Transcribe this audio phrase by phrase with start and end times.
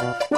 [0.00, 0.37] Oh,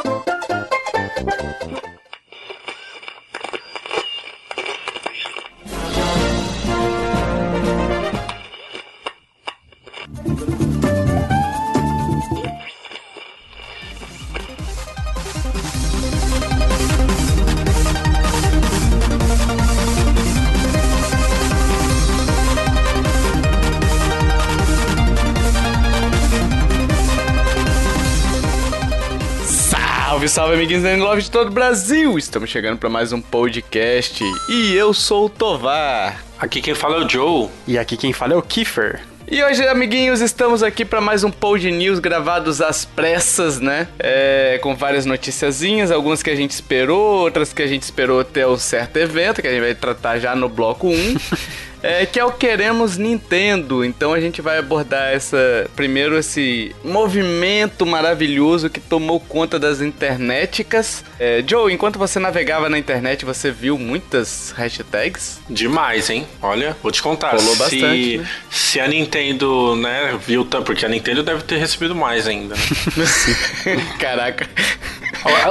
[30.60, 32.18] amiguinhos da Love de todo o Brasil!
[32.18, 36.22] Estamos chegando para mais um podcast e eu sou o Tovar.
[36.38, 37.48] Aqui quem fala é o Joe.
[37.66, 39.00] E aqui quem fala é o Kiefer.
[39.26, 43.88] E hoje, amiguinhos, estamos aqui para mais um Pod News gravados às pressas, né?
[43.98, 48.46] É, com várias noticiazinhas, algumas que a gente esperou, outras que a gente esperou até
[48.46, 51.16] o certo evento, que a gente vai tratar já no bloco 1.
[51.82, 53.84] É, que é o Queremos Nintendo.
[53.84, 61.04] Então a gente vai abordar essa primeiro esse movimento maravilhoso que tomou conta das internéticas.
[61.18, 65.40] É, Joe, enquanto você navegava na internet, você viu muitas hashtags?
[65.48, 66.26] Demais, hein?
[66.42, 67.30] Olha, vou te contar.
[67.36, 68.28] Rolou se, bastante, né?
[68.50, 72.54] se a Nintendo, né, viu tanto, porque a Nintendo deve ter recebido mais ainda.
[72.54, 73.86] né?
[73.98, 74.48] Caraca.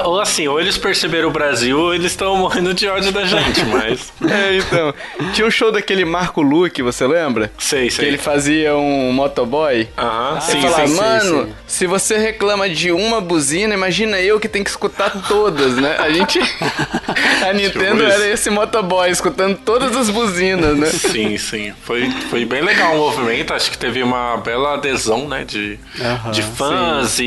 [0.04, 3.26] Ou, ou assim, ou eles perceberam o Brasil, ou eles estão morrendo de ódio da
[3.26, 4.12] gente, mas.
[4.30, 4.94] É, então.
[5.34, 7.52] Tinha um show daquele Marco Luke, você lembra?
[7.58, 8.08] Sei, Que sei.
[8.10, 9.88] ele fazia um motoboy.
[9.98, 10.96] Aham, Você sim, fala, sim, sim.
[11.02, 11.54] mano, sim.
[11.68, 15.96] se você reclama de uma buzina, imagina eu que tenho que escutar todas, né?
[16.00, 16.40] A gente.
[17.48, 18.12] A Nintendo isso.
[18.14, 20.88] era esse motoboy, escutando todas as buzinas, né?
[20.88, 21.74] Sim, sim.
[21.84, 23.54] Foi, foi bem legal o movimento.
[23.54, 25.44] Acho que teve uma bela adesão, né?
[25.44, 25.80] De,
[26.32, 27.24] de fãs e,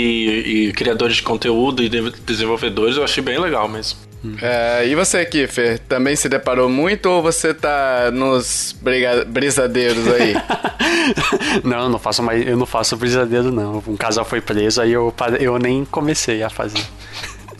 [0.69, 2.97] e criadores de conteúdo e de- desenvolvedores.
[2.97, 3.99] Eu achei bem legal mesmo.
[4.41, 10.35] É, e você, Kiffer, também se deparou muito ou você tá nos briga- brisadeiros aí?
[11.65, 13.83] não, eu não faço mais, eu não faço brisadeiro não.
[13.87, 16.79] Um casal foi preso, aí eu, eu nem comecei a fazer.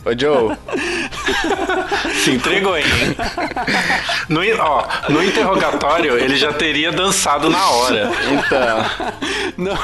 [0.05, 0.55] Ô, Joe,
[2.23, 2.83] Se entregou, hein?
[4.29, 8.11] No, ó, no interrogatório, ele já teria dançado na hora.
[8.31, 9.13] então.
[9.57, 9.77] Não,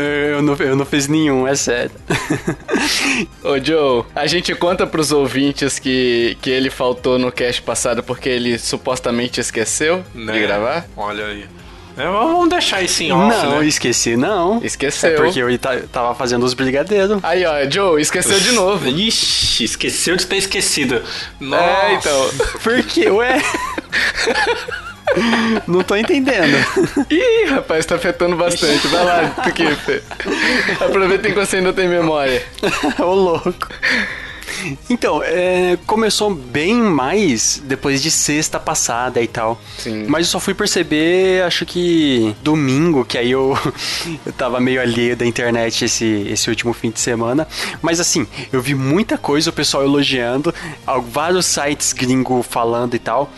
[0.00, 1.90] eu não, eu não fiz nenhum, é sério.
[3.42, 8.28] Ô, Joe, a gente conta pros ouvintes que, que ele faltou no cast passado porque
[8.28, 10.32] ele supostamente esqueceu Né?
[10.32, 10.86] de gravar?
[10.96, 11.44] Olha aí.
[12.00, 13.66] É, vamos deixar isso em off, não, né?
[13.66, 14.60] esqueci, não.
[14.62, 15.10] Esqueceu.
[15.10, 17.18] É porque eu ta- tava fazendo os brigadeiros.
[17.22, 18.86] Aí, ó, Joe, esqueceu de novo.
[18.88, 21.02] Ixi, esqueceu de ter esquecido.
[21.40, 21.62] Nossa.
[21.64, 22.30] É, então.
[22.62, 23.10] Por quê?
[23.10, 23.42] Ué?
[25.66, 26.56] Não tô entendendo.
[27.10, 28.86] Ih, rapaz, tá afetando bastante.
[28.88, 30.02] Vai lá, Kiffer.
[30.80, 32.42] Aproveita enquanto você ainda tem memória.
[32.98, 33.68] Ô louco.
[34.88, 39.60] Então, é, começou bem mais depois de sexta passada e tal.
[39.78, 40.06] Sim.
[40.08, 43.56] Mas eu só fui perceber, acho que domingo, que aí eu,
[44.24, 47.46] eu tava meio alheio da internet esse, esse último fim de semana.
[47.82, 50.54] Mas assim, eu vi muita coisa, o pessoal elogiando,
[51.08, 53.30] vários sites gringo falando e tal.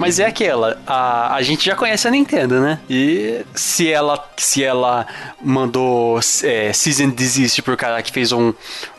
[0.00, 2.80] Mas é aquela, a, a gente já conhece a Nintendo, né?
[2.88, 5.06] E se ela, se ela
[5.42, 8.54] mandou é, Season Desist pro cara que fez um,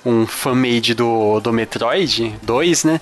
[0.06, 3.01] um fanmade do, do Metroid 2, né?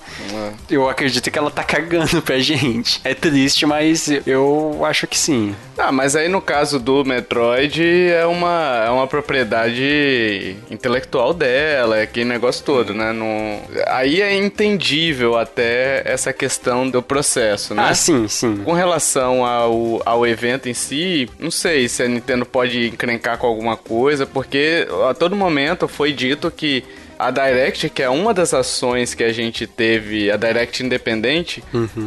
[0.70, 3.00] Eu acredito que ela tá cagando pra gente.
[3.04, 5.54] É triste, mas eu acho que sim.
[5.76, 12.02] Ah, mas aí no caso do Metroid é uma, é uma propriedade intelectual dela, é
[12.02, 13.12] aquele negócio todo, né?
[13.12, 13.60] Não...
[13.88, 17.82] Aí é entendível até essa questão do processo, né?
[17.86, 18.56] Ah, sim, sim.
[18.58, 23.46] Com relação ao, ao evento em si, não sei se a Nintendo pode encrencar com
[23.46, 26.84] alguma coisa, porque a todo momento foi dito que
[27.20, 31.62] a Direct, que é uma das ações que a gente teve, a Direct independente,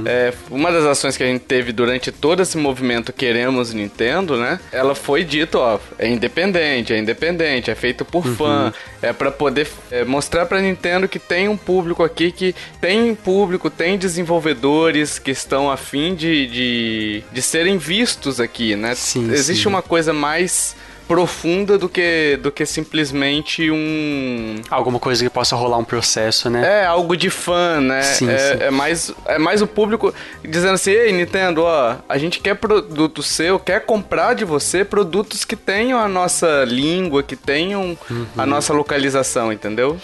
[0.06, 4.60] é uma das ações que a gente teve durante todo esse movimento Queremos Nintendo, né?
[4.72, 9.68] Ela foi dito, ó, é independente, é independente, é feito por fã, é pra poder
[9.92, 15.32] é, mostrar pra Nintendo que tem um público aqui que tem público, tem desenvolvedores que
[15.32, 18.96] estão afim de, de, de serem vistos aqui, né?
[18.96, 19.70] Sim, Existe sim.
[19.70, 20.76] uma coisa mais
[21.08, 26.82] profunda do que, do que simplesmente um Alguma coisa que possa rolar um processo, né?
[26.84, 28.02] é algo de fã, né?
[28.02, 28.58] Sim, é, sim.
[28.64, 30.14] é mais é mais o público
[30.44, 35.44] dizendo assim, ei Nintendo, ó, a gente quer produto seu, quer comprar de você produtos
[35.46, 38.26] que tenham a nossa língua, que tenham Uhum.
[38.38, 39.98] a nossa localização, entendeu?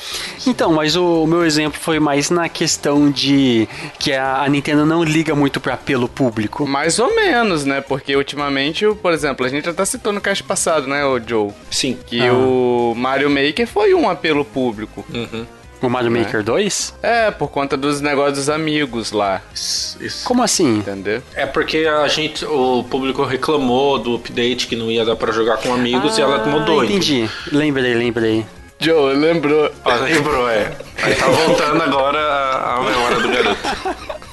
[0.45, 3.67] Então, mas o, o meu exemplo foi mais na questão de
[3.99, 6.67] que a, a Nintendo não liga muito pra apelo público.
[6.67, 7.81] Mais ou menos, né?
[7.81, 11.51] Porque ultimamente, por exemplo, a gente já tá citando no cast passado, né, o Joe?
[11.71, 11.97] Sim.
[12.05, 12.33] Que Ah.
[12.33, 15.05] o Mario Maker foi um apelo público.
[15.13, 15.45] Uhum.
[15.81, 16.93] O Mario Maker 2?
[17.01, 20.25] É, por conta dos negócios dos amigos lá, Isso, isso.
[20.25, 20.79] Como assim?
[20.79, 21.23] entendeu?
[21.33, 25.55] É porque a gente, o público reclamou do update que não ia dar pra jogar
[25.55, 26.83] com amigos e ela Ah, mudou.
[26.83, 27.29] Entendi.
[27.49, 28.45] Lembrei, lembrei.
[28.77, 29.71] Joe, lembrou.
[29.85, 30.71] Ó, lembrou, é.
[31.01, 34.19] Aí tá voltando agora a, a memória do garoto.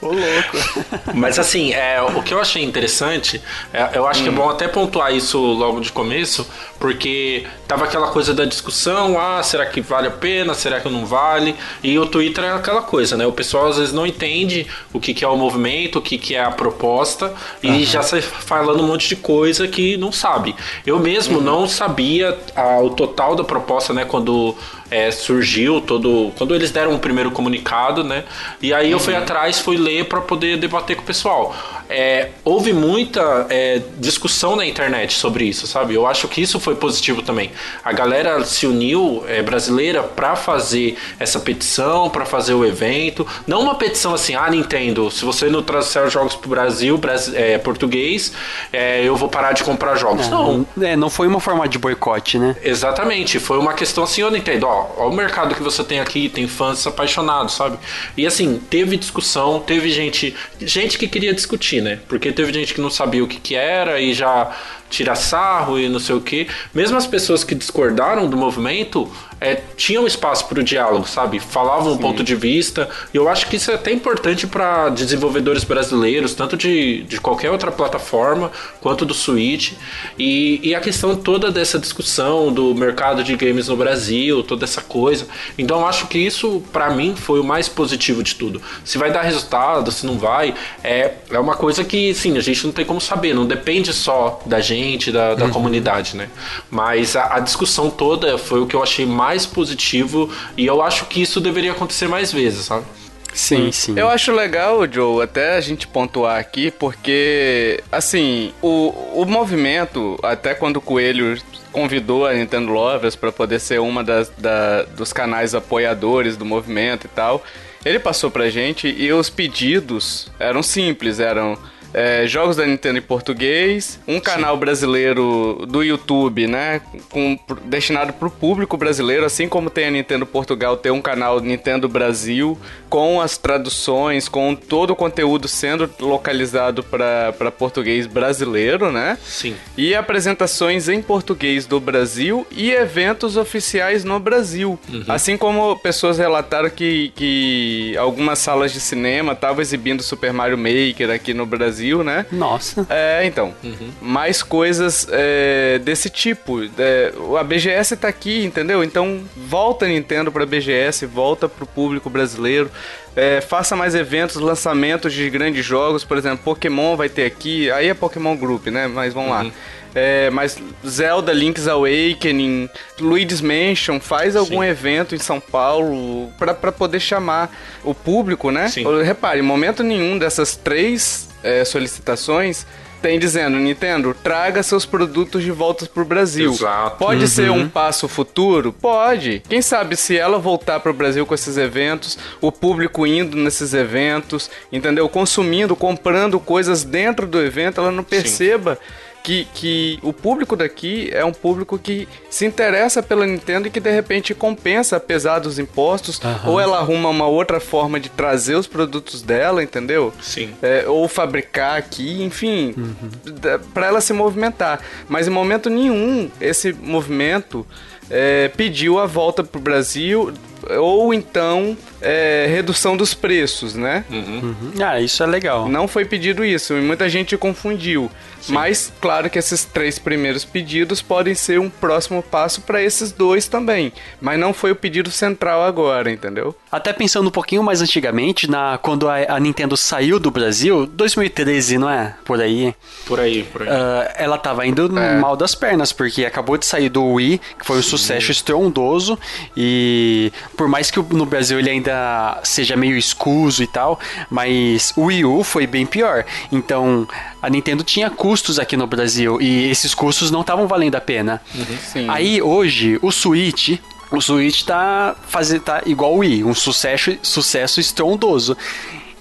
[0.00, 1.04] Ô, louco.
[1.14, 4.24] Mas assim, é, o que eu achei interessante, é, eu acho hum.
[4.24, 6.46] que é bom até pontuar isso logo de começo,
[6.82, 11.06] porque tava aquela coisa da discussão, ah, será que vale a pena, será que não
[11.06, 11.54] vale?
[11.80, 13.24] E o Twitter é aquela coisa, né?
[13.24, 16.34] O pessoal às vezes não entende o que, que é o movimento, o que, que
[16.34, 17.32] é a proposta,
[17.62, 17.84] e uhum.
[17.84, 20.56] já sai falando um monte de coisa que não sabe.
[20.84, 21.44] Eu mesmo uhum.
[21.44, 24.04] não sabia a, o total da proposta, né?
[24.04, 24.56] Quando
[24.90, 26.32] é, surgiu todo.
[26.36, 28.24] Quando eles deram o primeiro comunicado, né?
[28.60, 28.92] E aí uhum.
[28.92, 29.20] eu fui uhum.
[29.20, 31.54] atrás, fui ler para poder debater com o pessoal.
[31.92, 35.94] É, houve muita é, discussão na internet sobre isso, sabe?
[35.94, 37.50] Eu acho que isso foi positivo também.
[37.84, 43.26] A galera se uniu é, brasileira para fazer essa petição, para fazer o evento.
[43.46, 46.98] Não uma petição assim, ah, Nintendo, se você não trouxer jogos pro Brasil,
[47.34, 48.32] é, português,
[48.72, 50.28] é, eu vou parar de comprar jogos.
[50.28, 50.66] Não.
[50.76, 52.56] Não, é, não foi uma forma de boicote, né?
[52.62, 53.38] Exatamente.
[53.38, 56.48] Foi uma questão assim, ô Nintendo, ó, ó, o mercado que você tem aqui, tem
[56.48, 57.78] fãs apaixonados, sabe?
[58.16, 61.98] E assim, teve discussão, teve gente, gente que queria discutir, né?
[62.08, 64.50] Porque teve gente que não sabia o que, que era e já
[64.88, 66.48] tira sarro e não sei o que.
[66.72, 69.10] Mesmo as pessoas que discordaram do movimento
[69.42, 71.40] é, tinham espaço para o diálogo, sabe?
[71.40, 72.88] Falavam um ponto de vista.
[73.12, 77.50] E eu acho que isso é até importante para desenvolvedores brasileiros, tanto de, de qualquer
[77.50, 79.72] outra plataforma quanto do Switch.
[80.16, 84.80] E, e a questão toda dessa discussão do mercado de games no Brasil, toda essa
[84.80, 85.26] coisa.
[85.58, 88.62] Então eu acho que isso, para mim, foi o mais positivo de tudo.
[88.84, 90.54] Se vai dar resultado, se não vai,
[90.84, 93.34] é, é uma coisa que, sim, a gente não tem como saber.
[93.34, 95.50] Não depende só da gente, da, da uhum.
[95.50, 96.28] comunidade, né?
[96.70, 100.82] Mas a, a discussão toda foi o que eu achei mais mais positivo e eu
[100.82, 102.84] acho que isso deveria acontecer mais vezes, sabe?
[103.32, 103.98] Sim, sim.
[103.98, 110.54] Eu acho legal, Joe, até a gente pontuar aqui, porque, assim, o, o movimento, até
[110.54, 111.40] quando o Coelho
[111.72, 117.06] convidou a Nintendo Lovers para poder ser uma das, da, dos canais apoiadores do movimento
[117.06, 117.42] e tal,
[117.82, 121.56] ele passou pra gente e os pedidos eram simples, eram
[121.94, 124.60] é, jogos da Nintendo em português, um canal Sim.
[124.60, 126.80] brasileiro do YouTube, né,
[127.10, 131.40] com, destinado para o público brasileiro, assim como tem a Nintendo Portugal, tem um canal
[131.40, 132.58] Nintendo Brasil
[132.88, 139.18] com as traduções, com todo o conteúdo sendo localizado para português brasileiro, né?
[139.22, 139.54] Sim.
[139.76, 144.78] E apresentações em português do Brasil e eventos oficiais no Brasil.
[144.88, 145.04] Uhum.
[145.08, 151.10] Assim como pessoas relataram que, que algumas salas de cinema estavam exibindo Super Mario Maker
[151.10, 152.24] aqui no Brasil Brasil, né?
[152.30, 152.86] Nossa.
[152.88, 153.52] É, então.
[153.62, 153.90] Uhum.
[154.00, 156.62] Mais coisas é, desse tipo.
[156.78, 158.84] É, a BGS tá aqui, entendeu?
[158.84, 162.70] Então volta a Nintendo pra BGS, volta pro público brasileiro.
[163.14, 167.88] É, faça mais eventos, lançamentos de grandes jogos, por exemplo, Pokémon vai ter aqui, aí
[167.88, 168.86] é Pokémon Group, né?
[168.86, 169.44] Mas vamos uhum.
[169.44, 169.52] lá.
[169.94, 170.56] É, mas
[170.86, 174.66] Zelda, Link's Awakening, Luigi's Mansion, faz algum Sim.
[174.66, 177.54] evento em São Paulo para poder chamar
[177.84, 178.68] o público, né?
[178.68, 178.84] Sim.
[179.02, 182.66] Repare, em momento nenhum dessas três é, solicitações
[183.02, 186.52] tem dizendo, Nintendo, traga seus produtos de volta pro Brasil.
[186.52, 186.98] Exato.
[186.98, 187.26] Pode uhum.
[187.26, 188.72] ser um passo futuro?
[188.72, 189.42] Pode.
[189.48, 194.48] Quem sabe se ela voltar pro Brasil com esses eventos, o público indo nesses eventos,
[194.70, 195.08] entendeu?
[195.08, 201.08] Consumindo, comprando coisas dentro do evento, ela não perceba Sim que, que o público daqui
[201.12, 205.58] é um público que se interessa pela Nintendo e que de repente compensa apesar dos
[205.58, 206.52] impostos, uhum.
[206.52, 210.12] ou ela arruma uma outra forma de trazer os produtos dela, entendeu?
[210.20, 210.54] Sim.
[210.60, 213.60] É, ou fabricar aqui, enfim, uhum.
[213.72, 214.80] para ela se movimentar.
[215.08, 217.66] Mas em momento nenhum esse movimento
[218.10, 220.32] é, pediu a volta pro Brasil
[220.78, 224.04] ou então é, redução dos preços, né?
[224.10, 224.40] Uhum.
[224.42, 224.72] Uhum.
[224.84, 225.68] Ah, isso é legal.
[225.68, 228.10] Não foi pedido isso e muita gente confundiu.
[228.42, 228.54] Sim.
[228.54, 233.46] Mas claro que esses três primeiros pedidos podem ser um próximo passo para esses dois
[233.46, 233.92] também.
[234.20, 236.54] Mas não foi o pedido central agora, entendeu?
[236.70, 241.78] Até pensando um pouquinho mais antigamente, na quando a, a Nintendo saiu do Brasil, 2013,
[241.78, 242.16] não é?
[242.24, 242.74] Por aí.
[243.06, 243.68] Por aí, por aí.
[243.68, 245.16] Uh, ela tava indo é.
[245.18, 247.90] mal das pernas, porque acabou de sair do Wii, que foi um Sim.
[247.90, 249.16] sucesso estrondoso,
[249.56, 253.98] e por mais que no Brasil ele ainda seja meio escuso e tal,
[254.30, 256.24] mas o Wii U foi bem pior.
[256.50, 257.06] Então,
[257.40, 261.40] a Nintendo tinha custos aqui no Brasil e esses custos não estavam valendo a pena.
[261.54, 263.78] Uhum, Aí hoje o Switch
[264.10, 265.16] o Switch tá
[265.64, 268.56] tá igual o Wii, um sucesso sucesso estrondoso.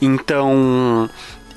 [0.01, 1.09] Então,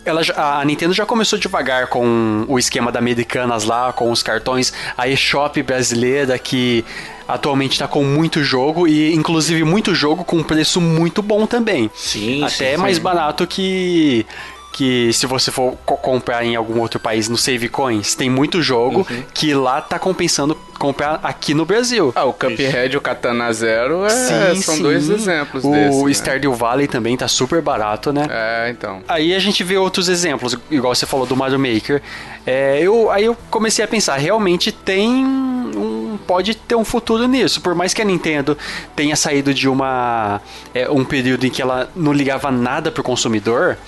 [0.05, 4.73] ela, a Nintendo já começou devagar com o esquema da Americanas lá, com os cartões,
[4.97, 6.85] a eShop brasileira que
[7.27, 11.91] atualmente está com muito jogo e inclusive muito jogo com preço muito bom também.
[11.95, 13.03] Sim, Até sim, mais sim.
[13.03, 14.27] barato que
[14.77, 18.61] que se você for co- comprar em algum outro país no Save Coins, tem muito
[18.61, 19.23] jogo Uhum.
[19.33, 22.13] que lá tá compensando comprar aqui no Brasil.
[22.17, 24.83] Ah, o Cuphead e o Katana Zero é, Sim, são sim.
[24.83, 26.03] dois exemplos o desses.
[26.03, 26.11] né?
[26.13, 28.27] Stardew Valley também tá super barato, né?
[28.29, 29.01] É, então.
[29.07, 32.03] Aí a gente vê outros exemplos, igual você falou do Mario Maker.
[32.45, 37.61] É, eu, aí eu comecei a pensar, realmente tem um, pode ter um futuro nisso.
[37.61, 38.59] Por mais que a Nintendo
[38.97, 40.41] tenha saído de uma
[40.75, 43.79] é, um período em que ela não ligava nada pro consumidor,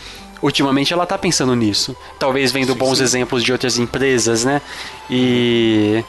[0.43, 1.97] ultimamente ela tá pensando nisso.
[2.19, 4.61] Talvez vendo bons exemplos de outras empresas, né?
[5.11, 6.05] E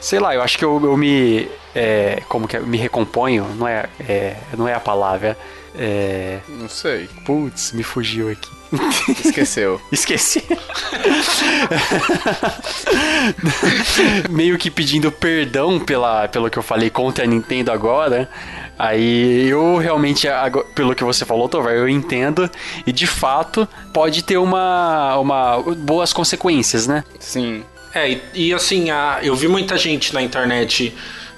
[0.00, 2.60] sei lá, eu acho que eu, eu me é, como que é?
[2.60, 5.38] me recomponho, não é, é não é a palavra.
[5.74, 7.08] É, Não sei.
[7.24, 8.50] Putz, me fugiu aqui.
[9.24, 9.80] Esqueceu.
[9.90, 10.44] Esqueci.
[14.28, 18.28] Meio que pedindo perdão pela, pelo que eu falei contra a Nintendo agora.
[18.84, 20.26] Aí eu realmente,
[20.74, 22.50] pelo que você falou, Tovar, eu entendo.
[22.84, 27.04] E de fato pode ter uma, uma boas consequências, né?
[27.20, 27.62] Sim.
[27.94, 30.92] É, e, e assim, a- eu vi muita gente na internet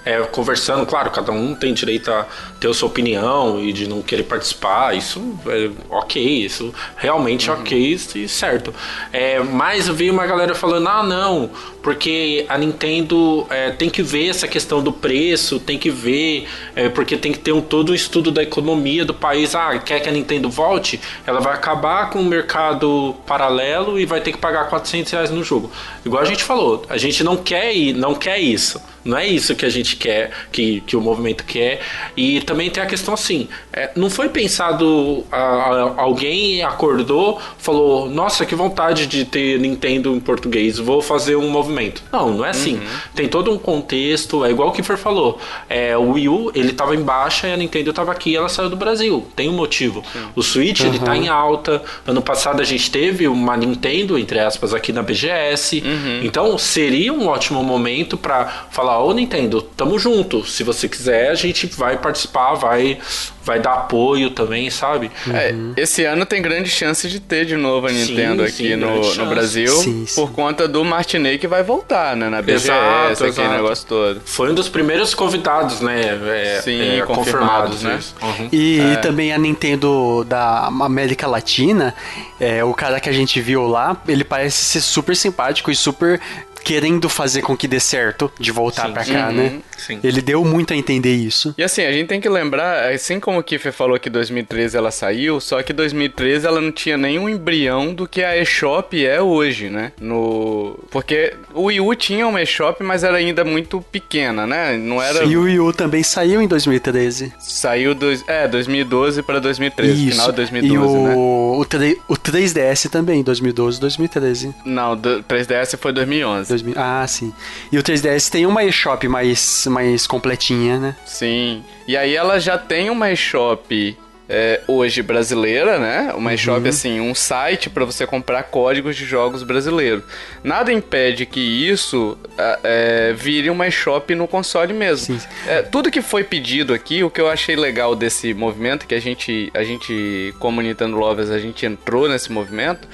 [0.06, 2.26] é, conversando, claro, cada um tem direito a
[2.60, 7.52] ter a sua opinião e de não querer participar, isso é ok, isso realmente é
[7.52, 8.72] ok e certo.
[9.12, 11.50] É, mas eu vi uma galera falando, ah não,
[11.84, 16.88] porque a Nintendo é, tem que ver essa questão do preço, tem que ver, é,
[16.88, 20.08] porque tem que ter um, todo um estudo da economia do país, ah, quer que
[20.08, 24.68] a Nintendo volte, ela vai acabar com o mercado paralelo e vai ter que pagar
[24.70, 25.70] 400 reais no jogo.
[26.04, 28.80] Igual a gente falou, a gente não quer não quer isso.
[29.04, 31.80] Não é isso que a gente quer, que, que o movimento quer.
[32.16, 38.08] E também tem a questão assim: é, não foi pensado, a- a- alguém acordou, falou,
[38.08, 41.73] nossa, que vontade de ter Nintendo em português, vou fazer um movimento.
[42.12, 42.80] Não, não é assim.
[43.14, 45.38] Tem todo um contexto, é igual o Kiefer falou:
[45.68, 48.48] é, o Wii U ele tava em baixa e a Nintendo tava aqui e ela
[48.48, 49.26] saiu do Brasil.
[49.34, 50.02] Tem um motivo.
[50.34, 51.82] O Switch ele tá em alta.
[52.06, 55.82] Ano passado a gente teve uma Nintendo, entre aspas, aqui na BGS.
[56.22, 60.44] Então seria um ótimo momento pra falar, ô Nintendo, tamo junto.
[60.46, 62.98] Se você quiser, a gente vai participar, vai,
[63.44, 65.10] vai dar apoio também, sabe?
[65.32, 68.76] É, esse ano tem grande chance de ter de novo a Sim, Nintendo sim, aqui
[68.76, 69.28] no, grande no chance.
[69.28, 70.14] Brasil Sim, sim.
[70.20, 72.28] por conta do Martinez que vai voltar, né?
[72.28, 73.48] Na BGS, Exato, aquele exato.
[73.50, 74.20] negócio todo.
[74.24, 76.18] Foi um dos primeiros convidados, né?
[76.26, 77.96] é, Sim, é, confirmados, né?
[77.98, 78.14] isso.
[78.22, 78.48] Uhum.
[78.52, 81.94] E também a Nintendo da América Latina,
[82.40, 86.20] é, o cara que a gente viu lá, ele parece ser super simpático e super
[86.64, 89.34] querendo fazer com que dê certo de voltar pra cá, Uhum.
[89.34, 89.58] né?
[89.76, 90.00] Sim.
[90.02, 91.54] Ele deu muito a entender isso.
[91.58, 94.90] E assim, a gente tem que lembrar, assim como o Kiffer falou que 2013 ela
[94.90, 99.68] saiu, só que 2013 ela não tinha nenhum embrião do que a eShop é hoje,
[99.68, 99.92] né?
[100.00, 100.78] No...
[100.90, 104.76] Porque o Wii U tinha uma eShop, mas era ainda muito pequena, né?
[104.76, 105.24] Não era...
[105.24, 107.32] E o Wii U também saiu em 2013.
[107.38, 108.24] Saiu dois...
[108.26, 110.10] é, 2012 pra 2013, Isso.
[110.12, 111.14] final de 2012, e o, né?
[111.16, 114.54] o, 3, o 3DS também, 2012, 2013.
[114.64, 116.53] Não, do 3DS foi 2011.
[116.62, 117.32] 2000, ah, sim.
[117.70, 120.96] E o 3DS tem uma eShop mais, mais completinha, né?
[121.04, 121.64] Sim.
[121.86, 123.96] E aí ela já tem uma eShop
[124.28, 126.12] é, hoje brasileira, né?
[126.16, 130.02] Uma eShop, assim, um site para você comprar códigos de jogos brasileiros.
[130.42, 135.18] Nada impede que isso ah, é, vire uma eShop no console mesmo.
[135.18, 135.28] Sim.
[135.46, 139.00] É, tudo que foi pedido aqui, o que eu achei legal desse movimento, que a
[139.00, 142.88] gente, a gente como Nintendo Lovers, a gente entrou nesse movimento,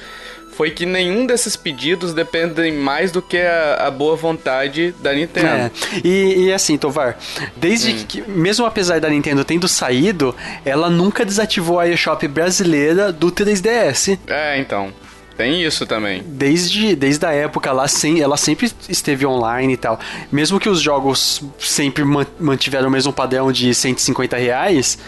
[0.53, 5.47] foi que nenhum desses pedidos dependem mais do que a, a boa vontade da Nintendo.
[5.47, 5.71] É.
[6.05, 7.17] E, e assim, Tovar,
[7.57, 8.05] desde Hum.
[8.07, 14.19] que, mesmo apesar da Nintendo tendo saído, ela nunca desativou a eShop brasileira do 3DS.
[14.27, 14.93] É, então.
[15.37, 16.23] Tem isso também.
[16.27, 19.99] Desde, desde a época lá, sem, ela sempre esteve online e tal.
[20.31, 24.99] Mesmo que os jogos sempre man- mantiveram o mesmo padrão de 150 reais,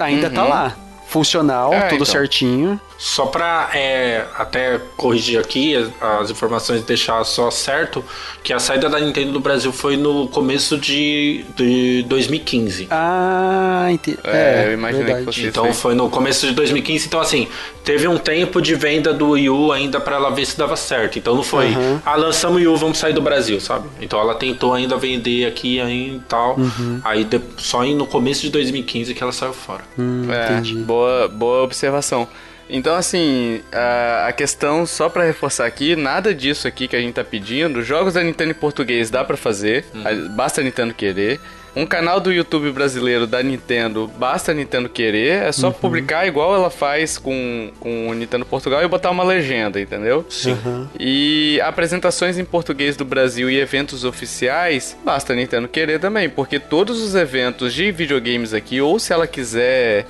[0.00, 0.76] ainda tá lá.
[1.06, 1.76] Funcional, Uhum.
[1.76, 2.06] É, tudo então.
[2.06, 2.80] certinho.
[3.00, 8.04] Só pra é, até corrigir aqui as, informações e deixar só certo,
[8.42, 12.88] que a saída da Nintendo do Brasil foi no começo de, de 2015.
[12.90, 14.18] Ah, entendi.
[14.24, 17.46] É, eu imaginei que fosse Então foi no começo de 2015, então assim,
[17.84, 21.20] teve um tempo de venda do Wii U ainda pra ela ver se dava certo.
[21.20, 22.00] Então não foi, Uhum.
[22.04, 23.88] ah, lançamos o Wii U, vamos sair do Brasil, sabe?
[24.00, 26.56] Então ela tentou ainda vender aqui e tal.
[26.58, 27.00] Uhum.
[27.04, 29.84] Aí de- só no começo de 2015 que ela saiu fora.
[29.96, 30.74] Hum, É, entendi.
[30.78, 32.26] boa, boa observação.
[32.70, 37.14] Então, assim, a, a questão, só pra reforçar aqui, nada disso aqui que a gente
[37.14, 37.82] tá pedindo.
[37.82, 41.40] Jogos da Nintendo em português dá pra fazer, a- basta a Nintendo querer.
[41.76, 45.42] Um canal do YouTube brasileiro da Nintendo, basta a Nintendo querer.
[45.44, 49.80] É só publicar igual ela faz com, com o Nintendo Portugal e botar uma legenda,
[49.80, 50.26] entendeu?
[50.28, 50.56] Sim.
[50.98, 56.58] E apresentações em português do Brasil e eventos oficiais, basta a Nintendo querer também, porque
[56.58, 60.04] todos os eventos de videogames aqui, ou se ela quiser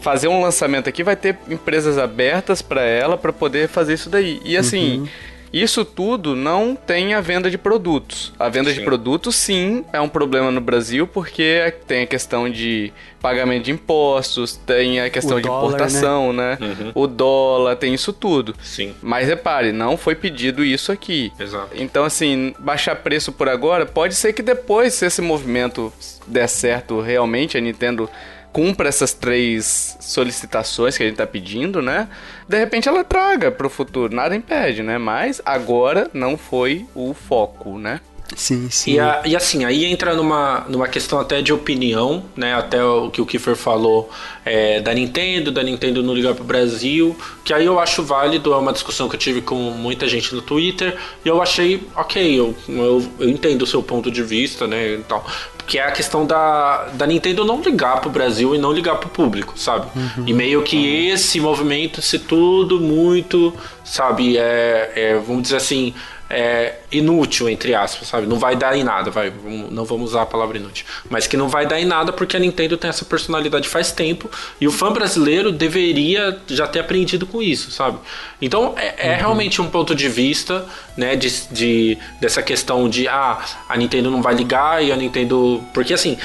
[0.00, 4.40] fazer um lançamento aqui, vai ter empresas abertas para ela para poder fazer isso daí.
[4.44, 5.08] E assim, uhum.
[5.54, 8.32] Isso tudo não tem a venda de produtos.
[8.36, 8.80] A venda sim.
[8.80, 13.70] de produtos, sim, é um problema no Brasil, porque tem a questão de pagamento de
[13.70, 16.58] impostos, tem a questão o de dólar, importação, né?
[16.60, 16.66] né?
[16.66, 16.92] Uhum.
[16.96, 18.52] O dólar, tem isso tudo.
[18.60, 18.96] Sim.
[19.00, 21.32] Mas repare, não foi pedido isso aqui.
[21.38, 21.68] Exato.
[21.76, 25.92] Então, assim, baixar preço por agora, pode ser que depois, se esse movimento
[26.26, 28.10] der certo realmente, a Nintendo
[28.54, 32.08] cumpra essas três solicitações que a gente tá pedindo, né?
[32.48, 34.96] De repente ela traga pro futuro, nada impede, né?
[34.96, 38.00] Mas agora não foi o foco, né?
[38.36, 38.92] Sim, sim.
[38.92, 42.54] E, a, e, assim, aí entra numa, numa questão até de opinião, né?
[42.54, 44.10] Até o que o Kiefer falou
[44.44, 48.56] é, da Nintendo, da Nintendo não ligar pro Brasil, que aí eu acho válido, é
[48.56, 52.54] uma discussão que eu tive com muita gente no Twitter, e eu achei, ok, eu,
[52.68, 54.94] eu, eu entendo o seu ponto de vista, né?
[54.94, 55.24] E tal
[55.66, 59.08] que é a questão da, da Nintendo não ligar pro Brasil e não ligar pro
[59.08, 59.86] público, sabe?
[59.96, 60.24] Uhum.
[60.26, 63.54] E meio que esse movimento ser tudo muito,
[63.84, 65.94] sabe, é, é vamos dizer assim,
[66.34, 68.26] é, inútil, entre aspas, sabe?
[68.26, 69.32] Não vai dar em nada, vai,
[69.70, 70.84] não vamos usar a palavra inútil.
[71.08, 74.28] Mas que não vai dar em nada porque a Nintendo tem essa personalidade faz tempo
[74.60, 77.98] e o fã brasileiro deveria já ter aprendido com isso, sabe?
[78.42, 79.18] Então é, é uhum.
[79.18, 83.38] realmente um ponto de vista, né, de, de, dessa questão de ah,
[83.68, 85.62] a Nintendo não vai ligar e a Nintendo.
[85.72, 86.18] Porque assim,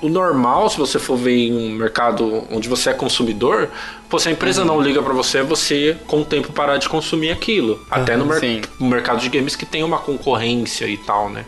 [0.00, 3.68] o normal, se você for ver em um mercado onde você é consumidor,
[4.08, 7.30] Pô, se a empresa não liga para você, você com o tempo parar de consumir
[7.30, 7.84] aquilo.
[7.90, 8.40] Até no, mer
[8.78, 11.44] no, mercado de games que tem uma concorrência e tal, né?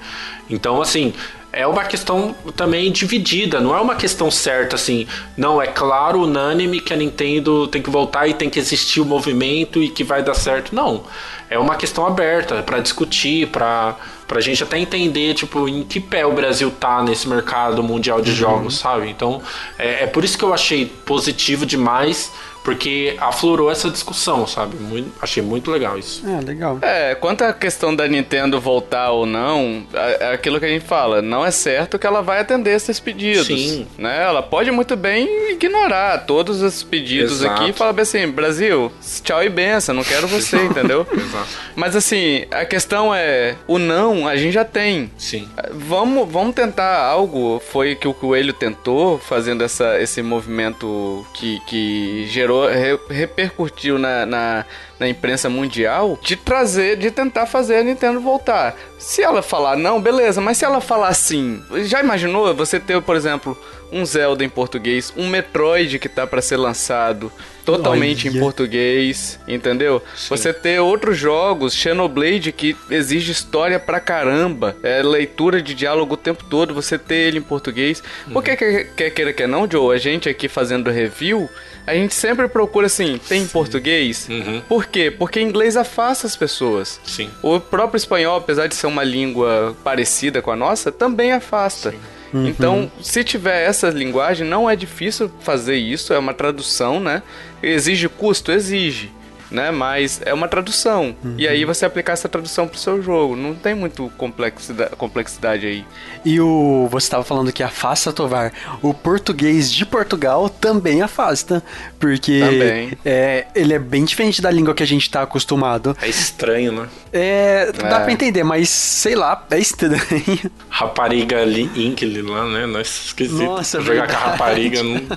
[0.50, 1.12] Então, assim,
[1.52, 5.06] é uma questão também dividida, não é uma questão certa assim.
[5.36, 9.04] Não, é claro, unânime que a Nintendo tem que voltar e tem que existir o
[9.04, 10.74] movimento e que vai dar certo.
[10.74, 11.04] Não.
[11.48, 13.96] É uma questão aberta para discutir, para
[14.26, 18.30] pra gente até entender, tipo, em que pé o Brasil tá nesse mercado mundial de
[18.30, 18.36] uhum.
[18.36, 19.08] jogos, sabe?
[19.08, 19.40] Então,
[19.78, 22.30] é, é por isso que eu achei positivo demais
[22.64, 24.76] porque aflorou essa discussão, sabe?
[24.76, 26.22] Muito, achei muito legal isso.
[26.28, 26.78] É, legal.
[26.82, 30.84] É, quanto à questão da Nintendo voltar ou não, é, é aquilo que a gente
[30.84, 33.46] fala, não é certo que ela vai atender esses pedidos.
[33.46, 33.86] Sim.
[33.96, 34.22] Né?
[34.22, 37.62] Ela pode muito bem ignorar todos esses pedidos Exato.
[37.62, 38.92] aqui e falar assim, Brasil,
[39.22, 41.06] tchau e benção, não quero você, entendeu?
[41.10, 41.48] Exato.
[41.74, 45.10] Mas assim, a questão é, o não a gente já tem.
[45.16, 45.48] Sim.
[45.72, 52.26] Vamos, vamos tentar algo, foi que o Coelho tentou, fazendo essa, esse movimento que, que
[52.28, 54.64] gerou re, repercutiu na, na,
[54.98, 58.76] na, imprensa mundial de trazer, de tentar fazer a Nintendo voltar.
[58.98, 63.16] Se ela falar não, beleza, mas se ela falar sim, já imaginou você ter, por
[63.16, 63.56] exemplo,
[63.92, 67.32] um Zelda em português, um Metroid que tá para ser lançado
[67.64, 68.36] totalmente Olha.
[68.36, 70.02] em português, entendeu?
[70.16, 70.28] Sim.
[70.30, 76.16] Você ter outros jogos, Xenoblade que exige história pra caramba, é leitura de diálogo o
[76.16, 78.02] tempo todo, você ter ele em português.
[78.26, 78.32] Uhum.
[78.32, 81.48] Porque quer, quer queira que não, Joe, a gente aqui fazendo review,
[81.88, 84.28] a gente sempre procura assim, tem em português?
[84.28, 84.60] Uhum.
[84.68, 85.10] Por quê?
[85.10, 87.00] Porque inglês afasta as pessoas.
[87.04, 87.30] Sim.
[87.42, 91.92] O próprio espanhol, apesar de ser uma língua parecida com a nossa, também afasta.
[91.92, 91.98] Sim.
[92.34, 92.46] Uhum.
[92.46, 97.22] Então, se tiver essa linguagem, não é difícil fazer isso, é uma tradução, né?
[97.62, 98.52] Exige custo?
[98.52, 99.10] Exige
[99.50, 99.70] né?
[99.70, 101.16] Mas é uma tradução.
[101.24, 101.34] Uhum.
[101.38, 103.36] E aí você aplicar essa tradução pro seu jogo.
[103.36, 105.84] Não tem muito complexidade, complexidade aí.
[106.24, 106.88] E o.
[106.90, 108.52] Você estava falando que afasta, Tovar.
[108.82, 111.62] O português de Portugal também afasta.
[111.98, 112.92] Porque também.
[113.04, 115.96] É, ele é bem diferente da língua que a gente está acostumado.
[116.00, 116.88] É estranho, né?
[117.12, 117.72] É.
[117.72, 118.04] Dá é.
[118.04, 119.98] pra entender, mas sei lá, é estranho.
[120.68, 122.66] Rapariga Inkle lá, né?
[122.66, 123.32] Nós esqueci.
[123.32, 124.12] Nossa, Jogar verdade.
[124.12, 124.82] com a rapariga.
[124.82, 124.98] Não...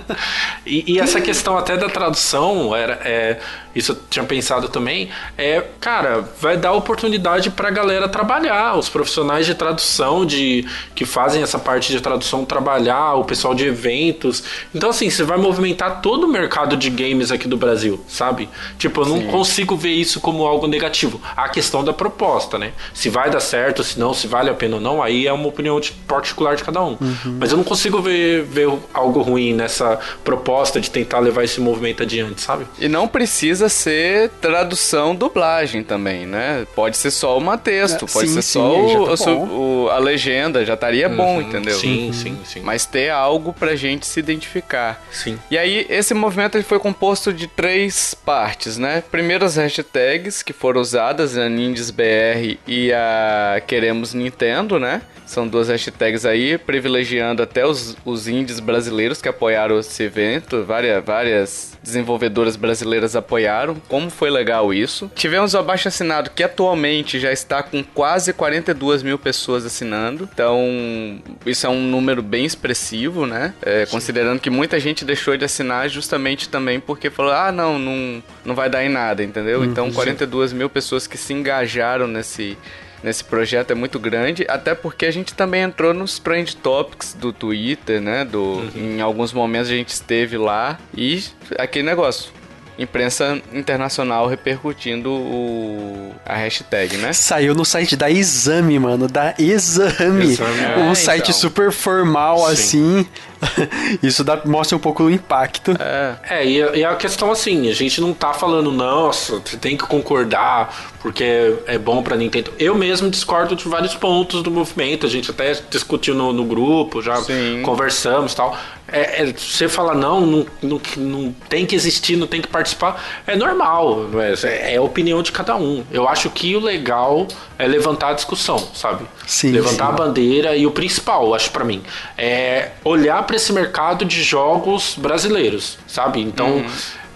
[0.64, 3.00] E, e, essa questão até da tradução era.
[3.04, 3.40] É,
[3.74, 9.46] isso eu tinha pensado também, é, cara, vai dar oportunidade pra galera trabalhar, os profissionais
[9.46, 14.42] de tradução, de que fazem essa parte de tradução trabalhar, o pessoal de eventos.
[14.74, 18.48] Então, assim, você vai movimentar todo o mercado de games aqui do Brasil, sabe?
[18.78, 19.26] Tipo, eu não Sim.
[19.28, 21.20] consigo ver isso como algo negativo.
[21.36, 22.72] A questão da proposta, né?
[22.92, 25.48] Se vai dar certo, se não, se vale a pena ou não, aí é uma
[25.48, 26.96] opinião particular de cada um.
[27.00, 27.38] Uhum.
[27.38, 32.02] Mas eu não consigo ver, ver algo ruim nessa proposta de tentar levar esse movimento
[32.02, 32.66] adiante, sabe?
[32.78, 36.66] E não precisa precisa ser tradução, dublagem também, né?
[36.74, 40.64] Pode ser só uma texto, pode sim, ser sim, só tá o, o, a legenda,
[40.64, 41.74] já estaria uhum, bom, entendeu?
[41.74, 42.12] Sim, uhum.
[42.12, 42.60] sim, sim.
[42.60, 45.02] Mas ter algo pra gente se identificar.
[45.10, 45.38] Sim.
[45.50, 49.02] E aí, esse movimento ele foi composto de três partes, né?
[49.10, 55.02] Primeiro as hashtags que foram usadas, a NindesBR e a Queremos Nintendo, né?
[55.26, 60.62] São duas hashtags aí, privilegiando até os, os indies brasileiros que apoiaram esse evento.
[60.64, 63.51] Várias, várias desenvolvedoras brasileiras apoiaram
[63.88, 65.10] como foi legal isso.
[65.14, 70.28] Tivemos o abaixo assinado que atualmente já está com quase 42 mil pessoas assinando.
[70.32, 73.54] Então, isso é um número bem expressivo, né?
[73.62, 78.22] É, considerando que muita gente deixou de assinar justamente também porque falou: ah, não, não,
[78.44, 79.60] não vai dar em nada, entendeu?
[79.60, 82.56] Uhum, então, 42 mil pessoas que se engajaram nesse
[83.02, 87.32] nesse projeto é muito grande, até porque a gente também entrou nos trend topics do
[87.32, 88.24] Twitter, né?
[88.24, 88.70] Do, uhum.
[88.76, 91.24] Em alguns momentos a gente esteve lá e
[91.58, 92.32] aquele negócio
[92.78, 97.12] imprensa internacional repercutindo o, a hashtag, né?
[97.12, 100.32] Saiu no site da Exame, mano, da Exame.
[100.32, 100.60] Exame.
[100.78, 101.34] Um é, site então.
[101.34, 102.52] super formal, Sim.
[102.52, 103.06] assim.
[104.02, 105.72] Isso dá, mostra um pouco o impacto.
[105.78, 109.56] É, é e, a, e, a questão assim, a gente não tá falando, nossa, você
[109.56, 112.52] tem que concordar porque é, é bom pra Nintendo.
[112.58, 117.02] Eu mesmo discordo de vários pontos do movimento, a gente até discutiu no, no grupo,
[117.02, 117.60] já Sim.
[117.62, 118.56] conversamos e tal.
[118.92, 123.02] É, é, você fala não, não, não, não, tem que existir, não tem que participar,
[123.26, 124.06] é normal,
[124.44, 125.82] é, é a opinião de cada um.
[125.90, 127.26] Eu acho que o legal
[127.58, 129.06] é levantar a discussão, sabe?
[129.26, 129.92] Sim, levantar sim.
[129.92, 131.82] a bandeira e o principal, acho para mim,
[132.18, 136.20] é olhar para esse mercado de jogos brasileiros, sabe?
[136.20, 136.70] Então, uhum.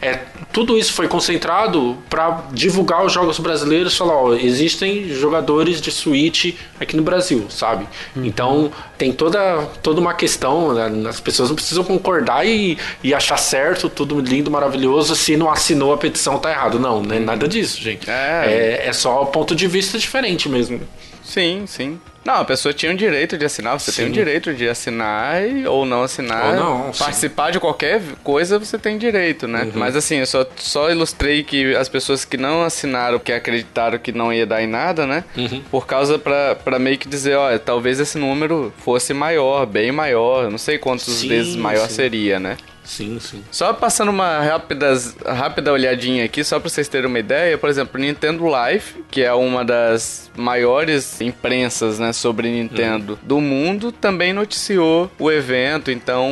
[0.06, 5.90] É tudo isso foi concentrado para divulgar os jogos brasileiros, falar, ó, existem jogadores de
[5.90, 7.86] Switch aqui no Brasil, sabe?
[8.14, 8.24] Uhum.
[8.24, 11.08] Então tem toda, toda uma questão, né?
[11.08, 15.92] as pessoas não precisam concordar e, e achar certo, tudo lindo, maravilhoso, se não assinou
[15.92, 16.78] a petição tá errado.
[16.78, 18.08] Não, não é nada disso, gente.
[18.08, 20.80] É, é, é só ponto de vista diferente mesmo.
[21.22, 22.00] Sim, sim.
[22.26, 24.02] Não, a pessoa tinha o direito de assinar, você Sim.
[24.02, 26.46] tem o direito de assinar ou não assinar.
[26.46, 27.52] Ou não, Participar sim.
[27.52, 29.62] de qualquer coisa você tem direito, né?
[29.62, 29.72] Uhum.
[29.74, 34.10] Mas assim, eu só, só ilustrei que as pessoas que não assinaram, que acreditaram que
[34.10, 35.22] não ia dar em nada, né?
[35.36, 35.62] Uhum.
[35.70, 40.50] Por causa pra, pra meio que dizer, ó, talvez esse número fosse maior, bem maior,
[40.50, 41.94] não sei quantas sim, vezes maior sim.
[41.94, 42.56] seria, né?
[42.86, 43.42] Sim, sim.
[43.50, 44.94] Só passando uma rápida,
[45.26, 49.32] rápida olhadinha aqui, só pra vocês terem uma ideia, por exemplo, Nintendo Life, que é
[49.32, 53.26] uma das maiores imprensas, né, sobre Nintendo hum.
[53.26, 56.30] do mundo, também noticiou o evento, então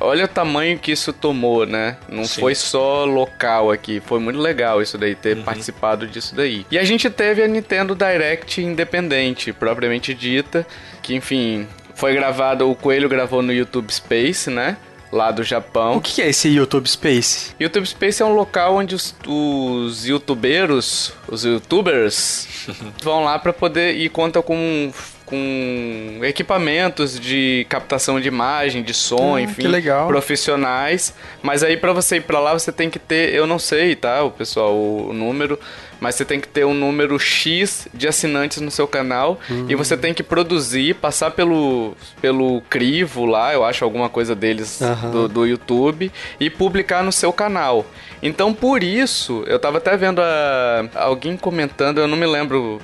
[0.00, 1.96] olha o tamanho que isso tomou, né?
[2.08, 2.40] Não sim.
[2.40, 5.42] foi só local aqui, foi muito legal isso daí, ter uhum.
[5.44, 6.66] participado disso daí.
[6.70, 10.66] E a gente teve a Nintendo Direct independente, propriamente dita,
[11.02, 14.76] que enfim, foi gravado, o Coelho gravou no YouTube Space, né?
[15.10, 15.96] Lá do Japão.
[15.96, 17.54] O que é esse YouTube Space?
[17.58, 22.46] YouTube Space é um local onde os, os youtubeiros, os youtubers,
[23.02, 24.92] vão lá para poder e conta com
[25.28, 29.64] com equipamentos de captação de imagem, de som, hum, enfim,
[30.06, 31.14] profissionais.
[31.42, 34.24] Mas aí para você ir para lá você tem que ter, eu não sei, tá,
[34.24, 35.60] o pessoal, o número,
[36.00, 39.66] mas você tem que ter um número X de assinantes no seu canal uhum.
[39.68, 44.80] e você tem que produzir, passar pelo, pelo crivo lá, eu acho alguma coisa deles
[44.80, 45.10] uhum.
[45.10, 47.84] do, do YouTube, e publicar no seu canal.
[48.22, 52.80] Então, por isso, eu tava até vendo a, alguém comentando, eu não me lembro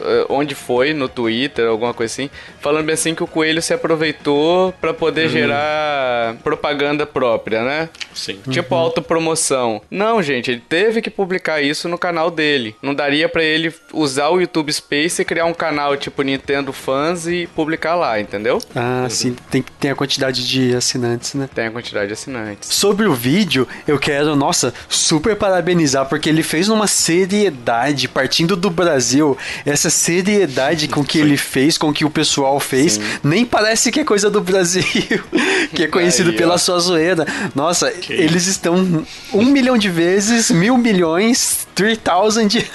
[0.00, 3.72] eh, onde foi, no Twitter, alguma coisa assim, falando bem assim que o Coelho se
[3.72, 5.32] aproveitou para poder uhum.
[5.32, 7.88] gerar propaganda própria, né?
[8.14, 8.38] Sim.
[8.50, 8.80] Tipo uhum.
[8.80, 9.82] autopromoção.
[9.90, 12.76] Não, gente, ele teve que publicar isso no canal dele.
[12.82, 17.26] Não daria para ele usar o YouTube Space e criar um canal tipo Nintendo Fans
[17.26, 18.60] e publicar lá, entendeu?
[18.74, 19.10] Ah, uhum.
[19.10, 19.36] sim.
[19.50, 21.48] Tem, tem a quantidade de assinantes, né?
[21.54, 22.68] Tem a quantidade de assinantes.
[22.74, 28.70] Sobre o vídeo, eu quero, nossa, super parabenizar, porque ele fez numa seriedade, partindo do
[28.70, 33.02] Brasil, essa seriedade com que ele fez, com que o pessoal fez, Sim.
[33.22, 34.84] nem parece que é coisa do Brasil,
[35.74, 37.26] que é conhecido Aí, pela sua zoeira.
[37.54, 42.70] Nossa, que eles estão um milhão de vezes, mil milhões, 3000 de,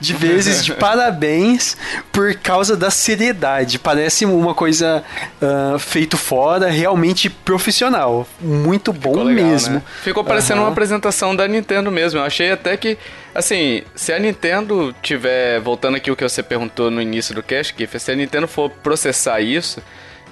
[0.00, 1.76] de vezes de parabéns
[2.12, 3.78] por causa da seriedade.
[3.78, 5.02] Parece uma coisa
[5.40, 8.26] uh, feito fora, realmente profissional.
[8.40, 9.74] Muito bom legal, mesmo.
[9.76, 9.82] Né?
[10.02, 10.66] Ficou parecendo uhum.
[10.66, 12.20] uma apresentação da Nintendo mesmo.
[12.20, 12.98] Eu achei até que
[13.32, 15.60] Assim, se a Nintendo tiver.
[15.60, 18.68] Voltando aqui o que você perguntou no início do cast, Kiff, se a Nintendo for
[18.68, 19.80] processar isso,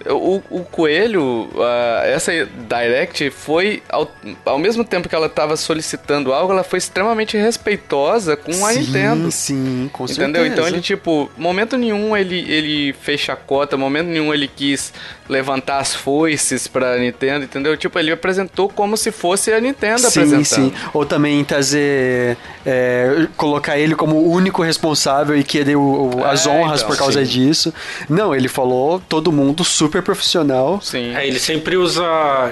[0.07, 2.33] o, o Coelho, uh, essa
[2.69, 4.11] Direct foi, ao,
[4.45, 8.81] ao mesmo tempo que ela estava solicitando algo, ela foi extremamente respeitosa com a sim,
[8.81, 9.31] Nintendo.
[9.31, 10.43] Sim, com Entendeu?
[10.43, 10.47] Certeza.
[10.47, 14.93] Então ele, tipo, momento nenhum ele, ele fez chacota, momento nenhum ele quis
[15.29, 17.77] levantar as foices pra Nintendo, entendeu?
[17.77, 20.45] Tipo, ele apresentou como se fosse a Nintendo sim, apresentando.
[20.45, 20.89] Sim, sim.
[20.93, 22.37] Ou também trazer.
[22.65, 26.91] É, colocar ele como o único responsável e querer o, o, as é, honras então,
[26.91, 27.31] por causa sim.
[27.31, 27.73] disso.
[28.09, 30.81] Não, ele falou todo mundo super profissional.
[30.83, 31.15] Sim.
[31.15, 32.05] É, ele sempre usa.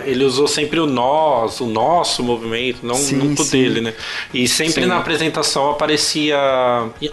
[0.05, 3.51] Ele usou sempre o nós, o nosso movimento, não sim, muito sim.
[3.51, 3.95] dele, né?
[4.33, 4.89] E sempre sim.
[4.89, 6.37] na apresentação aparecia